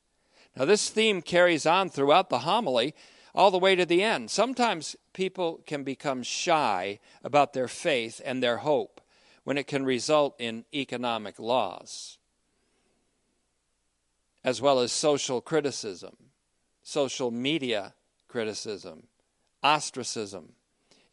[0.55, 2.93] Now this theme carries on throughout the homily
[3.34, 4.30] all the way to the end.
[4.30, 8.93] Sometimes people can become shy about their faith and their hope
[9.44, 12.18] when it can result in economic loss,
[14.44, 16.16] as well as social criticism,
[16.82, 17.94] social media
[18.28, 19.04] criticism,
[19.62, 20.54] ostracism,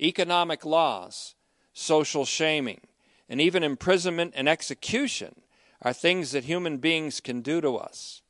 [0.00, 1.34] economic loss,
[1.72, 2.80] social shaming,
[3.28, 5.42] and even imprisonment and execution
[5.82, 8.22] are things that human beings can do to us.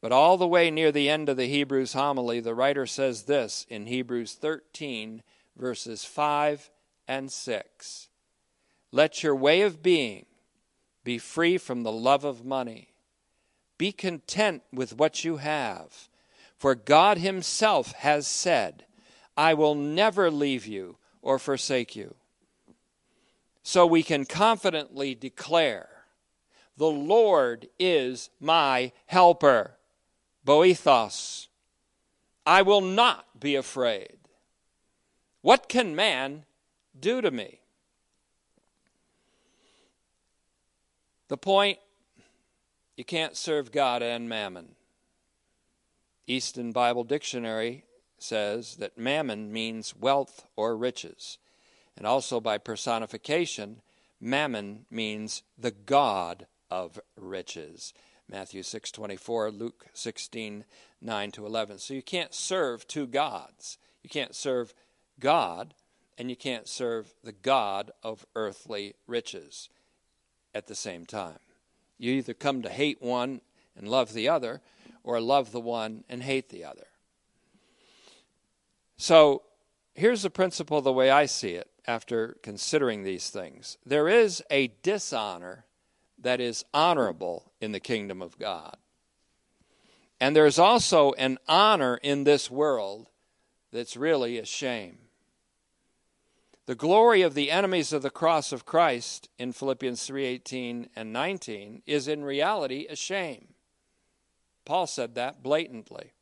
[0.00, 3.66] But all the way near the end of the Hebrews homily, the writer says this
[3.68, 5.22] in Hebrews 13,
[5.56, 6.70] verses 5
[7.06, 8.08] and 6.
[8.92, 10.26] Let your way of being
[11.02, 12.90] be free from the love of money.
[13.78, 16.08] Be content with what you have,
[16.56, 18.84] for God Himself has said,
[19.36, 22.14] I will never leave you or forsake you.
[23.62, 25.88] So we can confidently declare,
[26.76, 29.76] The Lord is my helper.
[30.46, 31.46] Boethos.
[32.44, 34.18] I will not be afraid.
[35.40, 36.44] What can man
[36.98, 37.61] do to me?
[41.32, 41.78] The point
[42.94, 44.74] you can't serve God and mammon.
[46.26, 47.86] Easton Bible Dictionary
[48.18, 51.38] says that mammon means wealth or riches.
[51.96, 53.80] And also by personification,
[54.20, 57.94] mammon means the god of riches.
[58.28, 61.78] Matthew 6:24, Luke 16:9 to 11.
[61.78, 63.78] So you can't serve two gods.
[64.02, 64.74] You can't serve
[65.18, 65.72] God
[66.18, 69.70] and you can't serve the god of earthly riches
[70.54, 71.38] at the same time.
[71.98, 73.40] You either come to hate one
[73.76, 74.60] and love the other,
[75.04, 76.86] or love the one and hate the other.
[78.96, 79.42] So
[79.94, 84.72] here's the principle the way I see it after considering these things there is a
[84.82, 85.64] dishonor
[86.18, 88.76] that is honorable in the kingdom of God.
[90.20, 93.08] And there's also an honor in this world
[93.72, 94.98] that's really a shame.
[96.72, 101.82] The glory of the enemies of the cross of Christ in Philippians 3:18 and 19
[101.84, 103.52] is in reality a shame.
[104.64, 106.14] Paul said that blatantly.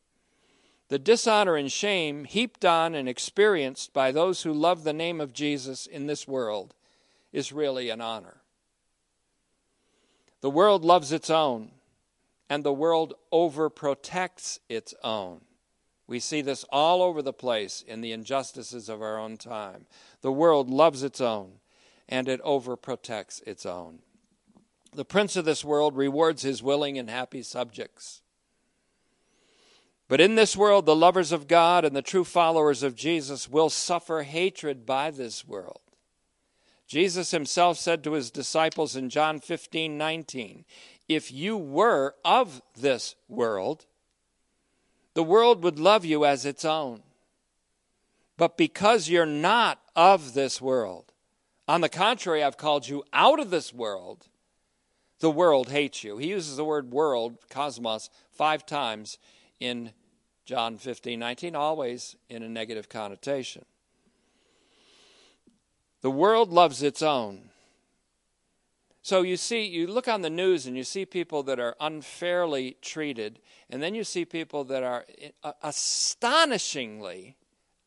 [0.88, 5.32] The dishonor and shame heaped on and experienced by those who love the name of
[5.32, 6.74] Jesus in this world
[7.30, 8.42] is really an honor.
[10.40, 11.70] The world loves its own,
[12.48, 15.42] and the world overprotects its own.
[16.10, 19.86] We see this all over the place in the injustices of our own time.
[20.22, 21.60] The world loves its own,
[22.08, 24.00] and it overprotects its own.
[24.92, 28.22] The prince of this world rewards his willing and happy subjects.
[30.08, 33.70] But in this world, the lovers of God and the true followers of Jesus will
[33.70, 35.80] suffer hatred by this world.
[36.88, 40.64] Jesus himself said to his disciples in John 15 19,
[41.08, 43.86] If you were of this world,
[45.14, 47.02] the world would love you as its own.
[48.36, 51.12] But because you're not of this world,
[51.68, 54.26] on the contrary, I've called you out of this world,
[55.20, 56.16] the world hates you.
[56.16, 59.18] He uses the word world, cosmos, five times
[59.60, 59.92] in
[60.46, 63.64] John 15, 19, always in a negative connotation.
[66.00, 67.49] The world loves its own.
[69.02, 72.76] So you see, you look on the news and you see people that are unfairly
[72.82, 73.40] treated,
[73.70, 75.06] and then you see people that are
[75.42, 77.36] uh, astonishingly,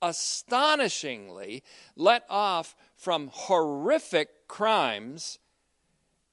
[0.02, 1.64] astonishingly
[1.96, 5.38] let off from horrific crimes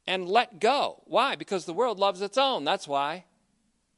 [0.06, 1.02] and let go.
[1.04, 1.36] Why?
[1.36, 2.64] Because the world loves its own.
[2.64, 3.26] That's why.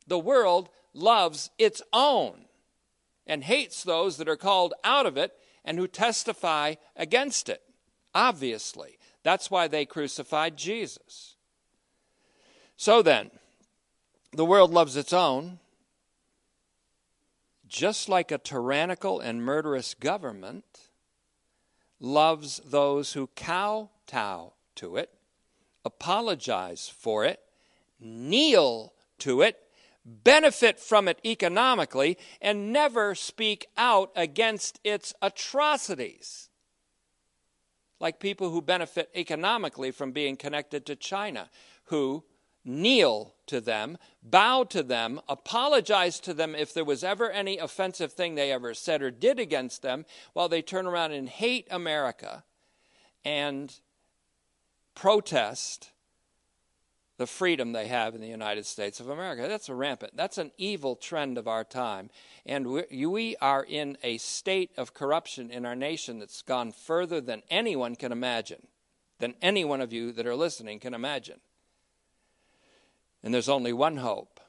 [0.08, 2.46] The world loves its own
[3.26, 5.32] and hates those that are called out of it
[5.64, 7.62] and who testify against it.
[8.14, 8.98] Obviously.
[9.22, 11.36] That's why they crucified Jesus.
[12.76, 13.30] So then,
[14.32, 15.58] the world loves its own,
[17.68, 20.64] just like a tyrannical and murderous government
[22.00, 25.10] loves those who kowtow to it,
[25.84, 27.40] apologize for it,
[28.00, 29.58] kneel to it,
[30.04, 36.48] benefit from it economically, and never speak out against its atrocities
[38.02, 41.48] like people who benefit economically from being connected to China,
[41.84, 42.24] who
[42.64, 48.12] kneel to them, bow to them, apologize to them if there was ever any offensive
[48.12, 52.42] thing they ever said or did against them, while they turn around and hate America
[53.24, 53.78] and
[54.96, 55.91] protest
[57.22, 59.46] the freedom they have in the United States of America.
[59.46, 62.10] That's a rampant, that's an evil trend of our time.
[62.44, 67.44] And we are in a state of corruption in our nation that's gone further than
[67.48, 68.66] anyone can imagine,
[69.20, 71.38] than any one of you that are listening can imagine.
[73.22, 74.40] And there's only one hope,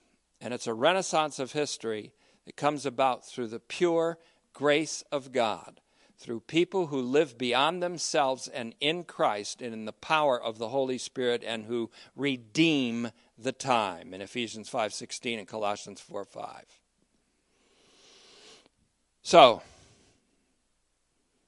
[0.41, 2.11] and it's a renaissance of history
[2.45, 4.17] that comes about through the pure
[4.51, 5.80] grace of God
[6.24, 10.69] through people who live beyond themselves and in Christ and in the power of the
[10.69, 16.80] Holy Spirit and who redeem the time in Ephesians 5:16 and Colossians 4:5.
[19.21, 19.63] So,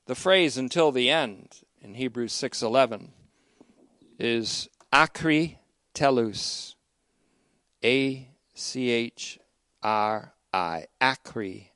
[0.08, 3.14] the phrase until the end in Hebrews 6:11
[4.20, 5.58] is achri
[5.94, 6.76] telous
[7.82, 9.40] A C H
[9.82, 11.70] R I achri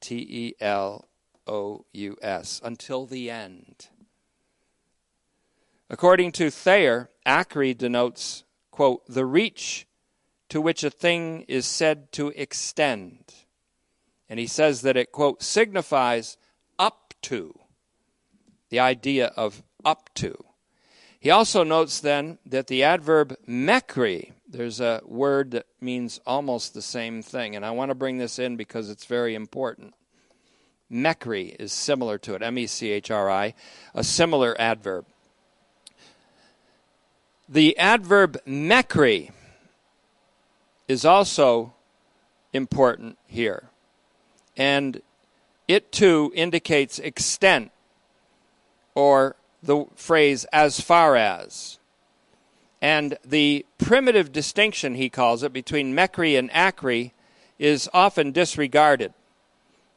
[0.00, 1.08] T E L
[1.46, 3.88] O U S, until the end.
[5.90, 9.86] According to Thayer, achri denotes, quote, the reach
[10.48, 13.34] to which a thing is said to extend.
[14.28, 16.36] And he says that it, quote, signifies
[16.78, 17.58] up to,
[18.70, 20.34] the idea of up to.
[21.20, 26.82] He also notes then that the adverb mechri, there's a word that means almost the
[26.82, 29.94] same thing, and I want to bring this in because it's very important.
[30.92, 33.54] Mechri is similar to it, M E C H R I,
[33.94, 35.06] a similar adverb.
[37.48, 39.30] The adverb mechri
[40.88, 41.74] is also
[42.52, 43.64] important here.
[44.56, 45.00] And
[45.66, 47.72] it too indicates extent
[48.94, 51.78] or the phrase as far as.
[52.80, 57.12] And the primitive distinction, he calls it, between mechri and achri
[57.58, 59.14] is often disregarded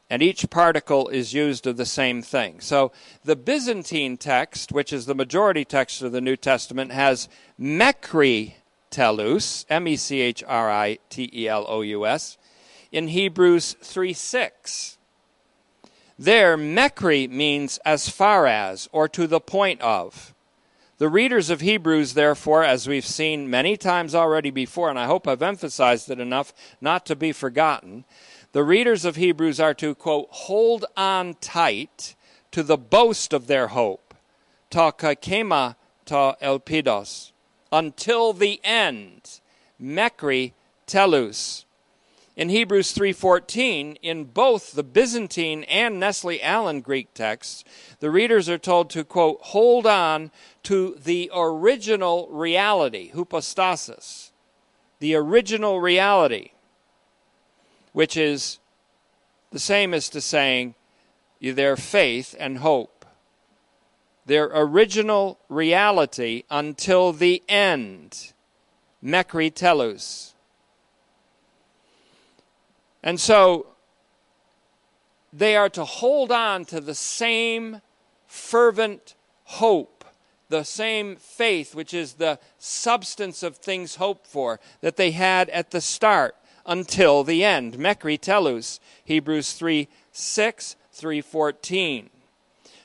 [0.08, 2.60] and each particle is used of the same thing.
[2.60, 2.92] So
[3.24, 7.28] the Byzantine text, which is the majority text of the New Testament, has
[7.60, 8.54] mechri
[8.90, 12.38] telous, M E C H R I T E L O U S,
[12.92, 14.98] in Hebrews 3 6.
[16.18, 20.34] There, mechri means as far as, or to the point of.
[20.98, 25.28] The readers of Hebrews, therefore, as we've seen many times already before, and I hope
[25.28, 28.06] I've emphasized it enough not to be forgotten,
[28.56, 32.16] the readers of Hebrews are to, quote, hold on tight
[32.52, 34.14] to the boast of their hope,
[34.70, 35.76] ta kakema
[36.06, 37.32] ta elpidos,
[37.70, 39.40] until the end,
[39.78, 40.52] mechri
[40.86, 41.66] telous.
[42.34, 47.62] In Hebrews 3:14, in both the Byzantine and Nestle Aland Greek texts,
[48.00, 50.30] the readers are told to quote, hold on
[50.62, 54.32] to the original reality, hypostasis,
[54.98, 56.52] the original reality
[57.96, 58.58] which is
[59.52, 60.74] the same as to saying
[61.40, 63.06] their faith and hope.
[64.26, 68.34] their original reality until the end.
[69.02, 70.34] Mechri telous.
[73.02, 73.68] And so
[75.32, 77.80] they are to hold on to the same
[78.26, 80.04] fervent hope,
[80.50, 85.70] the same faith, which is the substance of things hoped for, that they had at
[85.70, 86.36] the start
[86.66, 87.74] until the end.
[87.74, 92.10] Mechri telous, Hebrews 3 6, 314.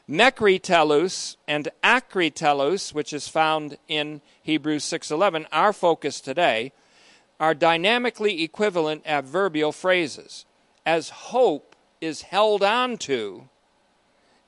[0.09, 6.73] Mechri and achri telous, which is found in Hebrews 6:11, our focus today,
[7.39, 10.45] are dynamically equivalent adverbial phrases.
[10.85, 13.47] As hope is held on to,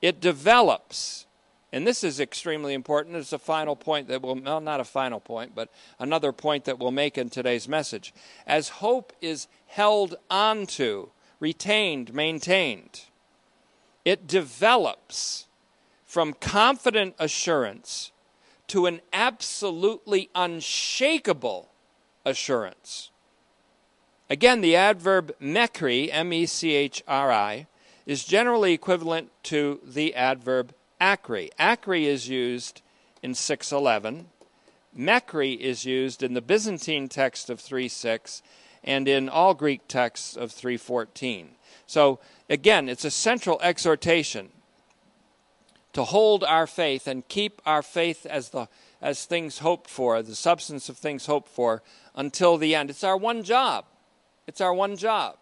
[0.02, 1.26] it develops.
[1.74, 3.16] And this is extremely important.
[3.16, 6.78] It's a final point that will, well, not a final point, but another point that
[6.78, 8.14] we'll make in today's message.
[8.46, 11.08] As hope is held onto,
[11.40, 13.06] retained, maintained,
[14.04, 15.48] it develops
[16.04, 18.12] from confident assurance
[18.68, 21.70] to an absolutely unshakable
[22.24, 23.10] assurance.
[24.30, 27.66] Again, the adverb mechri, M E C H R I,
[28.06, 30.72] is generally equivalent to the adverb
[31.04, 31.50] achri.
[31.58, 32.80] Achri is used
[33.22, 34.26] in 611.
[34.96, 38.42] Mechri is used in the Byzantine text of 3.6
[38.82, 41.46] and in all Greek texts of 3.14.
[41.86, 44.50] So, again, it's a central exhortation
[45.92, 48.68] to hold our faith and keep our faith as the
[49.00, 51.82] as things hoped for, the substance of things hoped for,
[52.16, 52.88] until the end.
[52.88, 53.84] It's our one job.
[54.46, 55.36] It's our one job.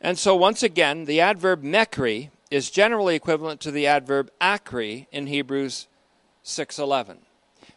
[0.00, 5.26] And so, once again, the adverb mechri is generally equivalent to the adverb achri in
[5.26, 5.86] Hebrews
[6.44, 7.18] 6:11.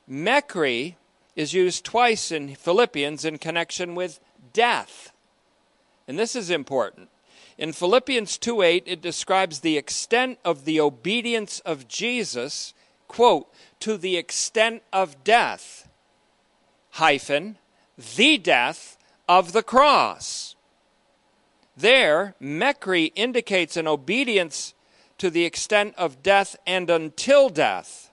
[0.09, 0.95] Mechri
[1.35, 4.19] is used twice in Philippians in connection with
[4.53, 5.11] death.
[6.07, 7.09] And this is important.
[7.57, 12.73] In Philippians 2:8 it describes the extent of the obedience of Jesus,
[13.07, 15.87] quote, to the extent of death,
[16.91, 17.57] hyphen,
[17.97, 18.97] the death
[19.27, 20.48] of the cross.
[21.79, 24.73] There, Mechri indicates an obedience
[25.17, 28.11] to the extent of death and until death.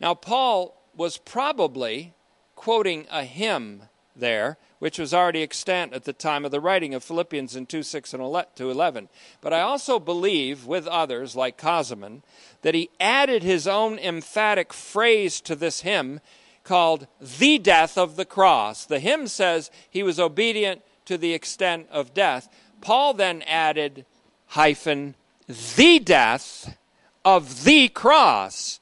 [0.00, 2.14] Now, Paul was probably
[2.54, 3.82] quoting a hymn
[4.14, 7.82] there, which was already extant at the time of the writing of Philippians in 2
[7.82, 9.08] 6 and 11.
[9.42, 12.22] But I also believe, with others like Cosman,
[12.62, 16.20] that he added his own emphatic phrase to this hymn
[16.64, 18.86] called The Death of the Cross.
[18.86, 22.48] The hymn says he was obedient to the extent of death.
[22.80, 24.04] Paul then added,
[24.48, 25.14] hyphen,
[25.48, 26.76] the death
[27.24, 28.80] of the cross,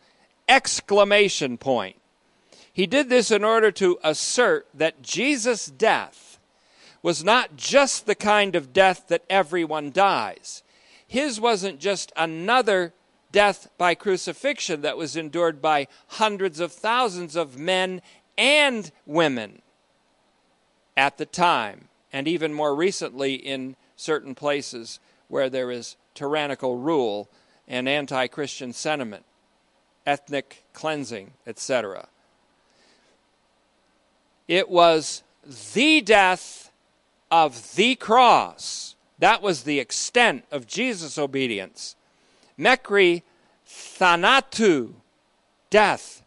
[0.49, 1.97] exclamation point.
[2.73, 6.39] He did this in order to assert that Jesus' death
[7.03, 10.63] was not just the kind of death that everyone dies.
[11.07, 12.93] His wasn't just another
[13.31, 18.01] death by crucifixion that was endured by hundreds of thousands of men
[18.37, 19.61] and women
[20.97, 27.29] at the time and even more recently in certain places where there is tyrannical rule
[27.67, 29.25] and anti Christian sentiment,
[30.07, 32.07] ethnic cleansing, etc.
[34.47, 35.25] It was
[35.75, 36.71] the death
[37.33, 38.95] of the cross.
[39.19, 41.97] That was the extent of Jesus' obedience.
[42.57, 43.23] Mechri
[43.67, 44.93] thanatu,
[45.69, 46.23] death.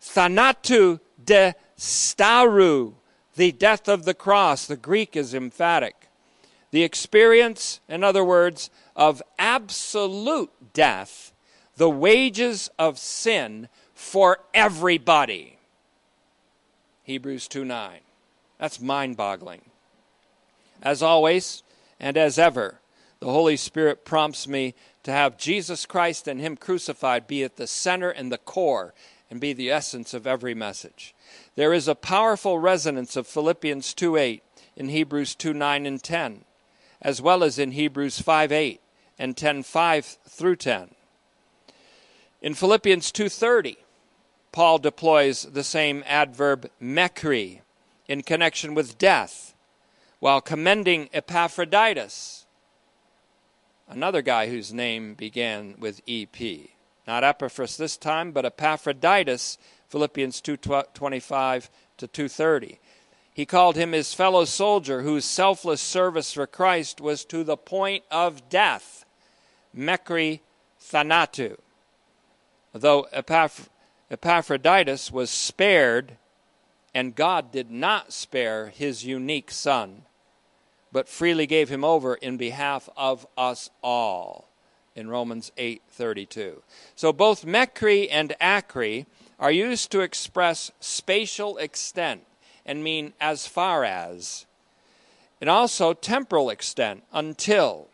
[0.00, 2.94] Thanatu de staru,
[3.36, 4.66] the death of the cross.
[4.66, 6.08] The Greek is emphatic.
[6.70, 11.32] The experience, in other words, of absolute death,
[11.76, 15.58] the wages of sin for everybody.
[17.04, 18.00] Hebrews 2 9.
[18.58, 19.62] That's mind boggling.
[20.82, 21.62] As always,
[22.00, 22.80] and as ever,
[23.20, 27.66] the Holy Spirit prompts me to have Jesus Christ and Him crucified be at the
[27.66, 28.94] center and the core
[29.32, 31.14] and be the essence of every message.
[31.56, 34.42] There is a powerful resonance of Philippians 2 8
[34.76, 36.44] in Hebrews 2 9 and 10,
[37.00, 38.80] as well as in Hebrews 5 8
[39.18, 40.90] and 10 5 through 10.
[42.42, 43.78] In Philippians 2:30,
[44.52, 47.62] Paul deploys the same adverb mechri
[48.06, 49.54] in connection with death,
[50.18, 52.44] while commending Epaphroditus,
[53.88, 56.68] another guy whose name began with EP.
[57.06, 62.78] Not Epaphras this time, but Epaphroditus Philippians 2:25 to 2:30.
[63.34, 68.04] He called him his fellow soldier whose selfless service for Christ was to the point
[68.10, 69.04] of death.
[69.76, 70.40] Mechri
[70.80, 71.58] thanatu.
[72.72, 73.68] Though Epaph-
[74.10, 76.18] Epaphroditus was spared,
[76.94, 80.04] and God did not spare his unique son,
[80.90, 84.51] but freely gave him over in behalf of us all.
[84.94, 86.62] In Romans 8:32.
[86.94, 89.06] So both mechri and achri
[89.38, 92.24] are used to express spatial extent
[92.66, 94.46] and mean as far as
[95.40, 97.88] and also temporal extent until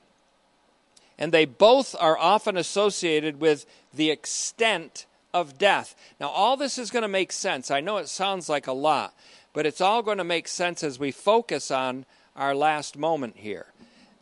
[1.18, 5.96] and they both are often associated with the extent of death.
[6.20, 7.70] Now, all this is going to make sense.
[7.70, 9.14] I know it sounds like a lot,
[9.52, 13.66] but it's all going to make sense as we focus on our last moment here.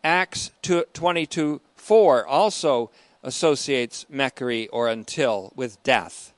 [0.02, 2.90] Acts 22 4 also
[3.22, 6.32] associates mechri or until with death.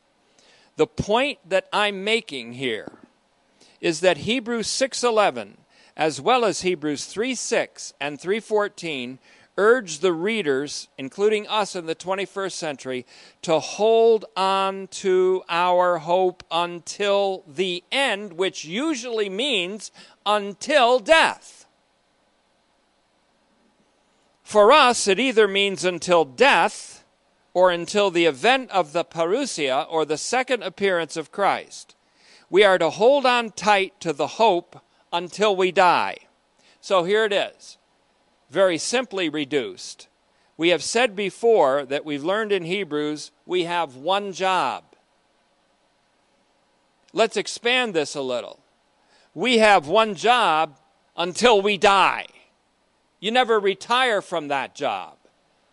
[0.76, 2.92] The point that I'm making here
[3.80, 5.58] is that Hebrews 6:11
[5.96, 9.18] as well as Hebrews 3:6 and 3:14
[9.58, 13.04] urge the readers, including us in the 21st century,
[13.42, 19.90] to hold on to our hope until the end, which usually means
[20.24, 21.66] until death.
[24.48, 27.04] For us, it either means until death
[27.52, 31.94] or until the event of the parousia or the second appearance of Christ.
[32.48, 34.82] We are to hold on tight to the hope
[35.12, 36.16] until we die.
[36.80, 37.76] So here it is
[38.48, 40.08] very simply reduced.
[40.56, 44.82] We have said before that we've learned in Hebrews we have one job.
[47.12, 48.60] Let's expand this a little.
[49.34, 50.78] We have one job
[51.18, 52.24] until we die.
[53.20, 55.16] You never retire from that job,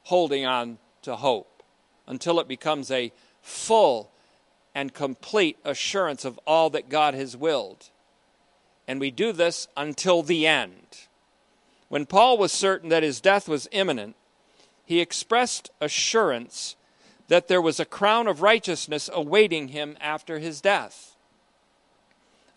[0.04, 1.64] holding on to hope,
[2.08, 4.12] until it becomes a full
[4.74, 7.90] and complete assurance of all that God has willed.
[8.88, 11.08] And we do this until the end.
[11.88, 14.16] When Paul was certain that his death was imminent,
[14.86, 16.76] he expressed assurance
[17.28, 21.16] that there was a crown of righteousness awaiting him after his death.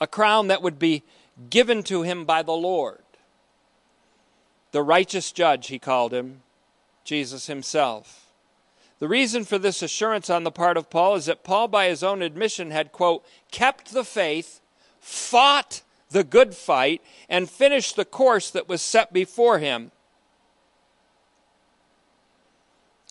[0.00, 1.02] A crown that would be
[1.50, 2.98] given to him by the Lord.
[4.72, 6.42] The righteous judge, he called him,
[7.04, 8.26] Jesus himself.
[8.98, 12.02] The reason for this assurance on the part of Paul is that Paul, by his
[12.02, 14.60] own admission, had, quote, kept the faith,
[15.00, 19.92] fought the good fight, and finished the course that was set before him.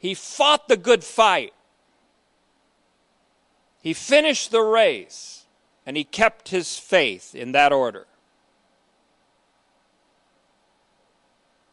[0.01, 1.53] He fought the good fight.
[3.81, 5.45] He finished the race,
[5.85, 8.05] and he kept his faith in that order.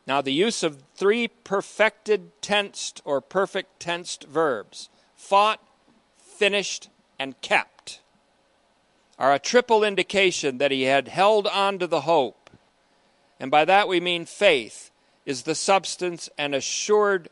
[0.06, 5.60] Now, the use of three perfected tensed or perfect tensed verbs fought,
[6.18, 6.88] finished,
[7.18, 8.00] and kept
[9.18, 12.50] are a triple indication that he had held on to the hope.
[13.38, 14.90] And by that we mean faith
[15.24, 17.28] is the substance and assured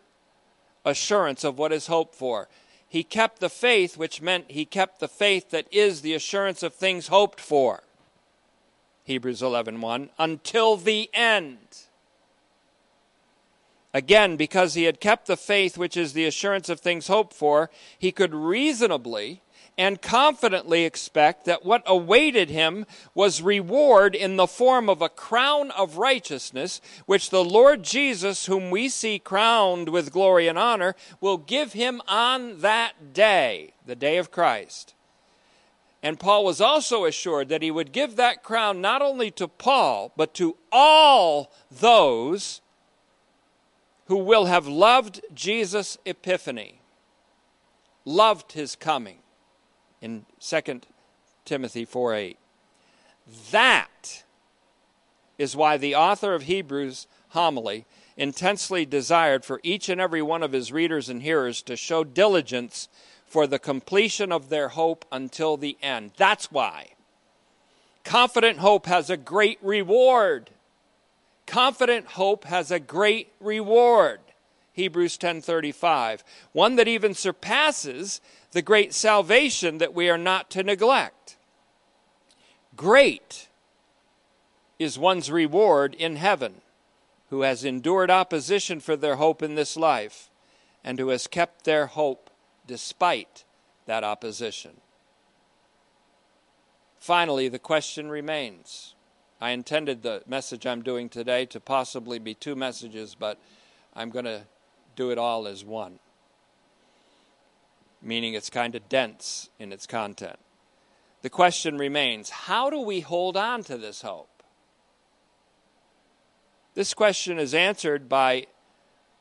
[0.84, 2.48] assurance of what is hoped for.
[2.88, 6.74] He kept the faith, which meant he kept the faith that is the assurance of
[6.74, 7.82] things hoped for.
[9.04, 11.58] Hebrews 11:1 until the end.
[13.94, 17.70] Again, because he had kept the faith which is the assurance of things hoped for,
[17.98, 19.42] he could reasonably
[19.78, 25.70] and confidently expect that what awaited him was reward in the form of a crown
[25.72, 31.38] of righteousness, which the Lord Jesus, whom we see crowned with glory and honor, will
[31.38, 34.94] give him on that day, the day of Christ.
[36.02, 40.12] And Paul was also assured that he would give that crown not only to Paul,
[40.16, 42.61] but to all those
[44.12, 46.82] who will have loved Jesus' epiphany,
[48.04, 49.20] loved his coming
[50.02, 50.82] in 2
[51.46, 52.38] Timothy 4 8.
[53.52, 54.22] That
[55.38, 60.52] is why the author of Hebrews homily intensely desired for each and every one of
[60.52, 62.90] his readers and hearers to show diligence
[63.24, 66.10] for the completion of their hope until the end.
[66.18, 66.88] That's why.
[68.04, 70.50] Confident hope has a great reward.
[71.46, 74.20] Confident hope has a great reward.
[74.72, 78.20] Hebrews 10:35, one that even surpasses
[78.52, 81.36] the great salvation that we are not to neglect.
[82.74, 83.48] Great
[84.78, 86.62] is one's reward in heaven
[87.28, 90.30] who has endured opposition for their hope in this life
[90.84, 92.30] and who has kept their hope
[92.66, 93.44] despite
[93.86, 94.80] that opposition.
[96.98, 98.94] Finally, the question remains.
[99.42, 103.38] I intended the message I'm doing today to possibly be two messages, but
[103.94, 104.44] I'm going to
[104.96, 105.98] do it all as one
[108.02, 110.38] meaning it's kind of dense in its content.
[111.22, 114.28] The question remains how do we hold on to this hope?
[116.74, 118.46] This question is answered by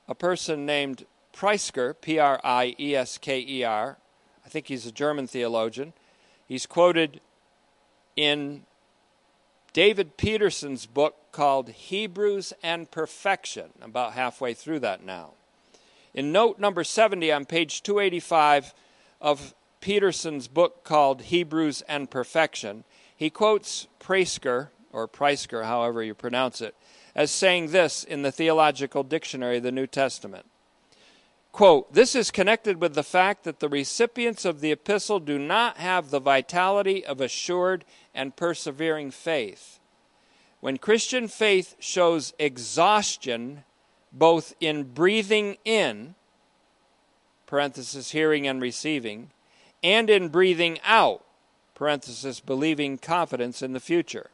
[0.07, 3.97] a person named Preisker, P R I E S K E R.
[4.45, 5.93] I think he's a German theologian.
[6.47, 7.21] He's quoted
[8.15, 8.63] in
[9.73, 15.31] David Peterson's book called Hebrews and Perfection, about halfway through that now.
[16.13, 18.73] In note number 70 on page 285
[19.21, 22.83] of Peterson's book called Hebrews and Perfection,
[23.15, 26.75] he quotes Preisker, or Preisker, however you pronounce it,
[27.15, 30.45] as saying this in the Theological Dictionary of the New Testament.
[31.51, 35.77] Quote, this is connected with the fact that the recipients of the epistle do not
[35.77, 37.83] have the vitality of assured
[38.13, 39.79] and persevering faith.
[40.59, 43.63] When Christian faith shows exhaustion
[44.11, 46.15] both in breathing in,
[47.45, 49.31] parenthesis, hearing and receiving,
[49.83, 51.23] and in breathing out,
[51.73, 54.29] parenthesis, believing confidence in the future.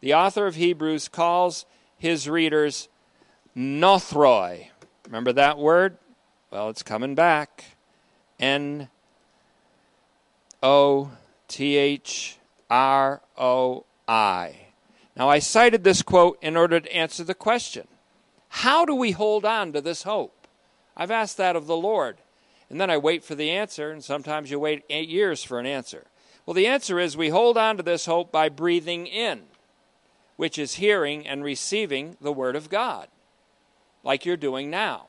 [0.00, 1.64] The author of Hebrews calls
[1.98, 2.88] his readers
[3.56, 4.68] nothroi.
[5.06, 5.96] Remember that word?
[6.50, 7.64] Well, it's coming back.
[8.38, 8.88] N
[10.62, 11.10] O
[11.48, 12.38] T H
[12.72, 14.56] R O I.
[15.14, 17.86] Now, I cited this quote in order to answer the question
[18.48, 20.46] How do we hold on to this hope?
[20.96, 22.16] I've asked that of the Lord.
[22.70, 25.66] And then I wait for the answer, and sometimes you wait eight years for an
[25.66, 26.06] answer.
[26.46, 29.42] Well, the answer is we hold on to this hope by breathing in,
[30.36, 33.08] which is hearing and receiving the Word of God,
[34.02, 35.08] like you're doing now.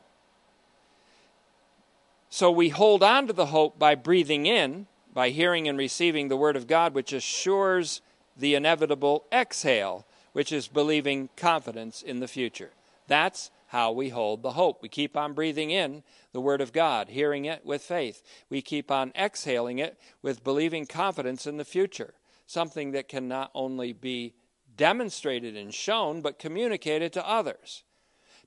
[2.29, 6.37] So we hold on to the hope by breathing in, by hearing and receiving the
[6.37, 8.01] Word of God, which assures
[8.35, 12.71] the inevitable exhale, which is believing confidence in the future.
[13.07, 14.81] That's how we hold the hope.
[14.81, 18.23] We keep on breathing in the Word of God, hearing it with faith.
[18.49, 22.13] We keep on exhaling it with believing confidence in the future,
[22.47, 24.33] something that can not only be
[24.75, 27.83] demonstrated and shown, but communicated to others.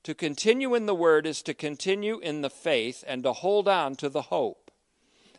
[0.02, 3.96] To continue in the Word is to continue in the faith and to hold on
[3.96, 4.70] to the hope.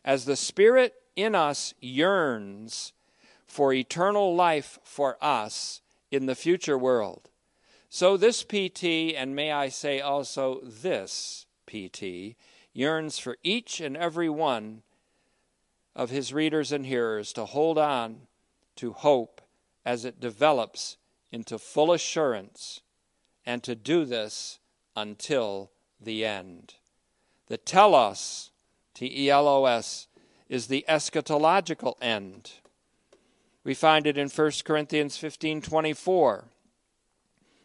[0.03, 2.93] As the Spirit in us yearns
[3.45, 7.29] for eternal life for us in the future world.
[7.89, 12.35] So, this PT, and may I say also this PT,
[12.73, 14.83] yearns for each and every one
[15.95, 18.27] of his readers and hearers to hold on
[18.75, 19.41] to hope
[19.85, 20.97] as it develops
[21.31, 22.81] into full assurance,
[23.45, 24.59] and to do this
[24.95, 26.75] until the end.
[27.47, 28.51] The telos,
[28.93, 30.06] T E L O S,
[30.49, 32.53] is the eschatological end.
[33.63, 36.45] We find it in 1 Corinthians 15 24.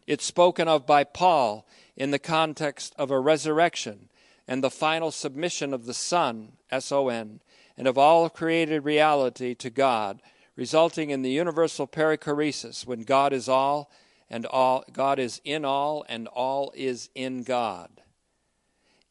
[0.06, 1.66] It's spoken of by Paul
[1.96, 4.08] in the context of a resurrection
[4.48, 7.40] and the final submission of the Son, S O N,
[7.76, 10.20] and of all created reality to God,
[10.56, 13.90] resulting in the universal perichoresis when God is all
[14.28, 18.02] and all God is in all and all is in God.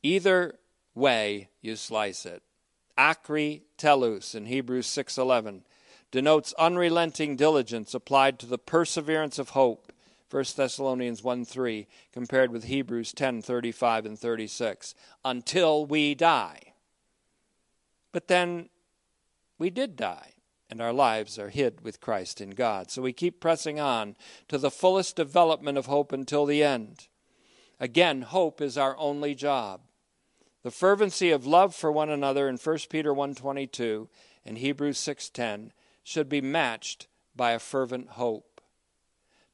[0.03, 0.55] Either
[0.93, 2.43] way you slice it.
[2.97, 5.63] Achri telous in Hebrews 6:11
[6.11, 9.91] denotes unrelenting diligence applied to the perseverance of hope.
[10.29, 16.73] 1 Thessalonians 1 3, compared with Hebrews 10:35 and 36, until we die.
[18.11, 18.69] But then
[19.57, 20.33] we did die,
[20.69, 22.89] and our lives are hid with Christ in God.
[22.89, 24.15] So we keep pressing on
[24.47, 27.07] to the fullest development of hope until the end.
[27.79, 29.81] Again, hope is our only job.
[30.63, 34.07] The fervency of love for one another in 1 Peter 1:22
[34.45, 35.71] and Hebrews 6:10
[36.03, 38.61] should be matched by a fervent hope.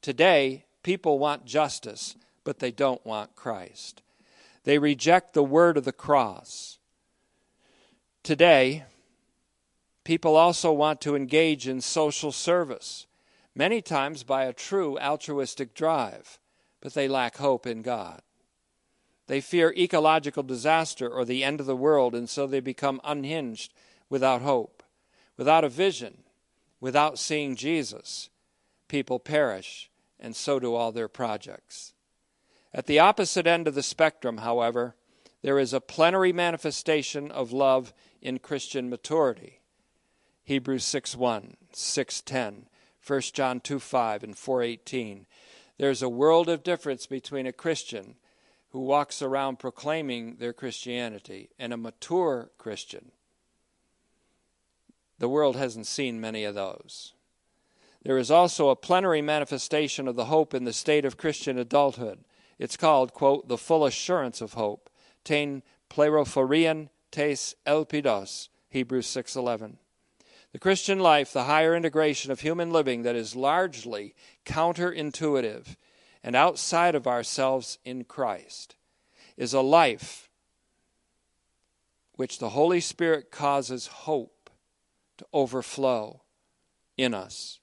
[0.01, 4.01] Today, people want justice, but they don't want Christ.
[4.63, 6.77] They reject the word of the cross.
[8.23, 8.83] Today,
[10.03, 13.07] people also want to engage in social service,
[13.55, 16.37] many times by a true altruistic drive,
[16.81, 18.21] but they lack hope in God.
[19.27, 23.73] They fear ecological disaster or the end of the world, and so they become unhinged
[24.09, 24.83] without hope,
[25.37, 26.23] without a vision,
[26.79, 28.29] Without seeing Jesus,
[28.87, 31.93] people perish, and so do all their projects.
[32.73, 34.95] At the opposite end of the spectrum, however,
[35.41, 39.59] there is a plenary manifestation of love in Christian maturity.
[40.43, 42.67] Hebrews 6:1, 6:10,
[42.99, 45.25] 1 John 2:5 and 4:18.
[45.77, 48.17] There's a world of difference between a Christian
[48.77, 53.11] who walks around proclaiming their Christianity and a mature Christian
[55.17, 57.13] the world hasn't seen many of those.
[58.03, 62.19] There is also a plenary manifestation of the hope in the state of Christian adulthood.
[62.59, 64.91] It's called, quote, the full assurance of hope.
[65.23, 69.77] Tain plerophorian tes elpidos, Hebrews 6.11.
[70.51, 74.13] The Christian life, the higher integration of human living that is largely
[74.45, 75.77] counterintuitive
[76.23, 78.75] and outside of ourselves in Christ,
[79.37, 80.29] is a life
[82.13, 84.49] which the Holy Spirit causes hope
[85.17, 86.21] to overflow
[86.97, 87.59] in us.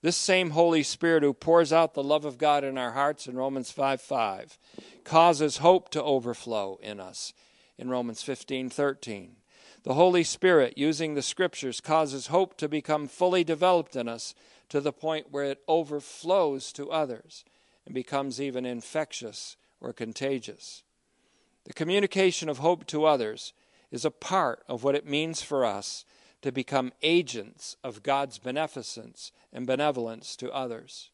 [0.00, 3.36] This same Holy Spirit who pours out the love of God in our hearts in
[3.36, 4.58] Romans 5 5
[5.04, 7.32] causes hope to overflow in us
[7.76, 9.36] in Romans 15:13.
[9.84, 14.34] The Holy Spirit, using the scriptures, causes hope to become fully developed in us
[14.68, 17.44] to the point where it overflows to others
[17.88, 20.82] and becomes even infectious or contagious.
[21.64, 23.54] The communication of hope to others
[23.90, 26.04] is a part of what it means for us
[26.42, 31.10] to become agents of God's beneficence and benevolence to others.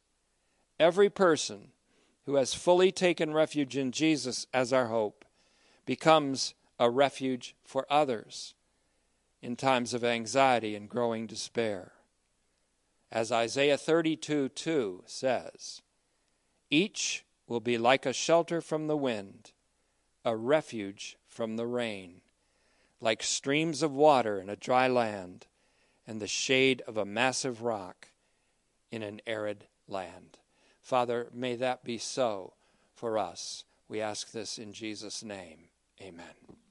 [0.80, 1.68] Every person
[2.26, 5.24] who has fully taken refuge in Jesus as our hope
[5.86, 8.54] becomes a refuge for others
[9.40, 11.92] in times of anxiety and growing despair.
[13.12, 15.80] As Isaiah 32 2 says,
[16.74, 19.52] each will be like a shelter from the wind,
[20.24, 22.20] a refuge from the rain,
[23.00, 25.46] like streams of water in a dry land,
[26.06, 28.08] and the shade of a massive rock
[28.90, 30.38] in an arid land.
[30.80, 32.54] Father, may that be so
[32.94, 33.64] for us.
[33.88, 35.68] We ask this in Jesus' name.
[36.00, 36.63] Amen.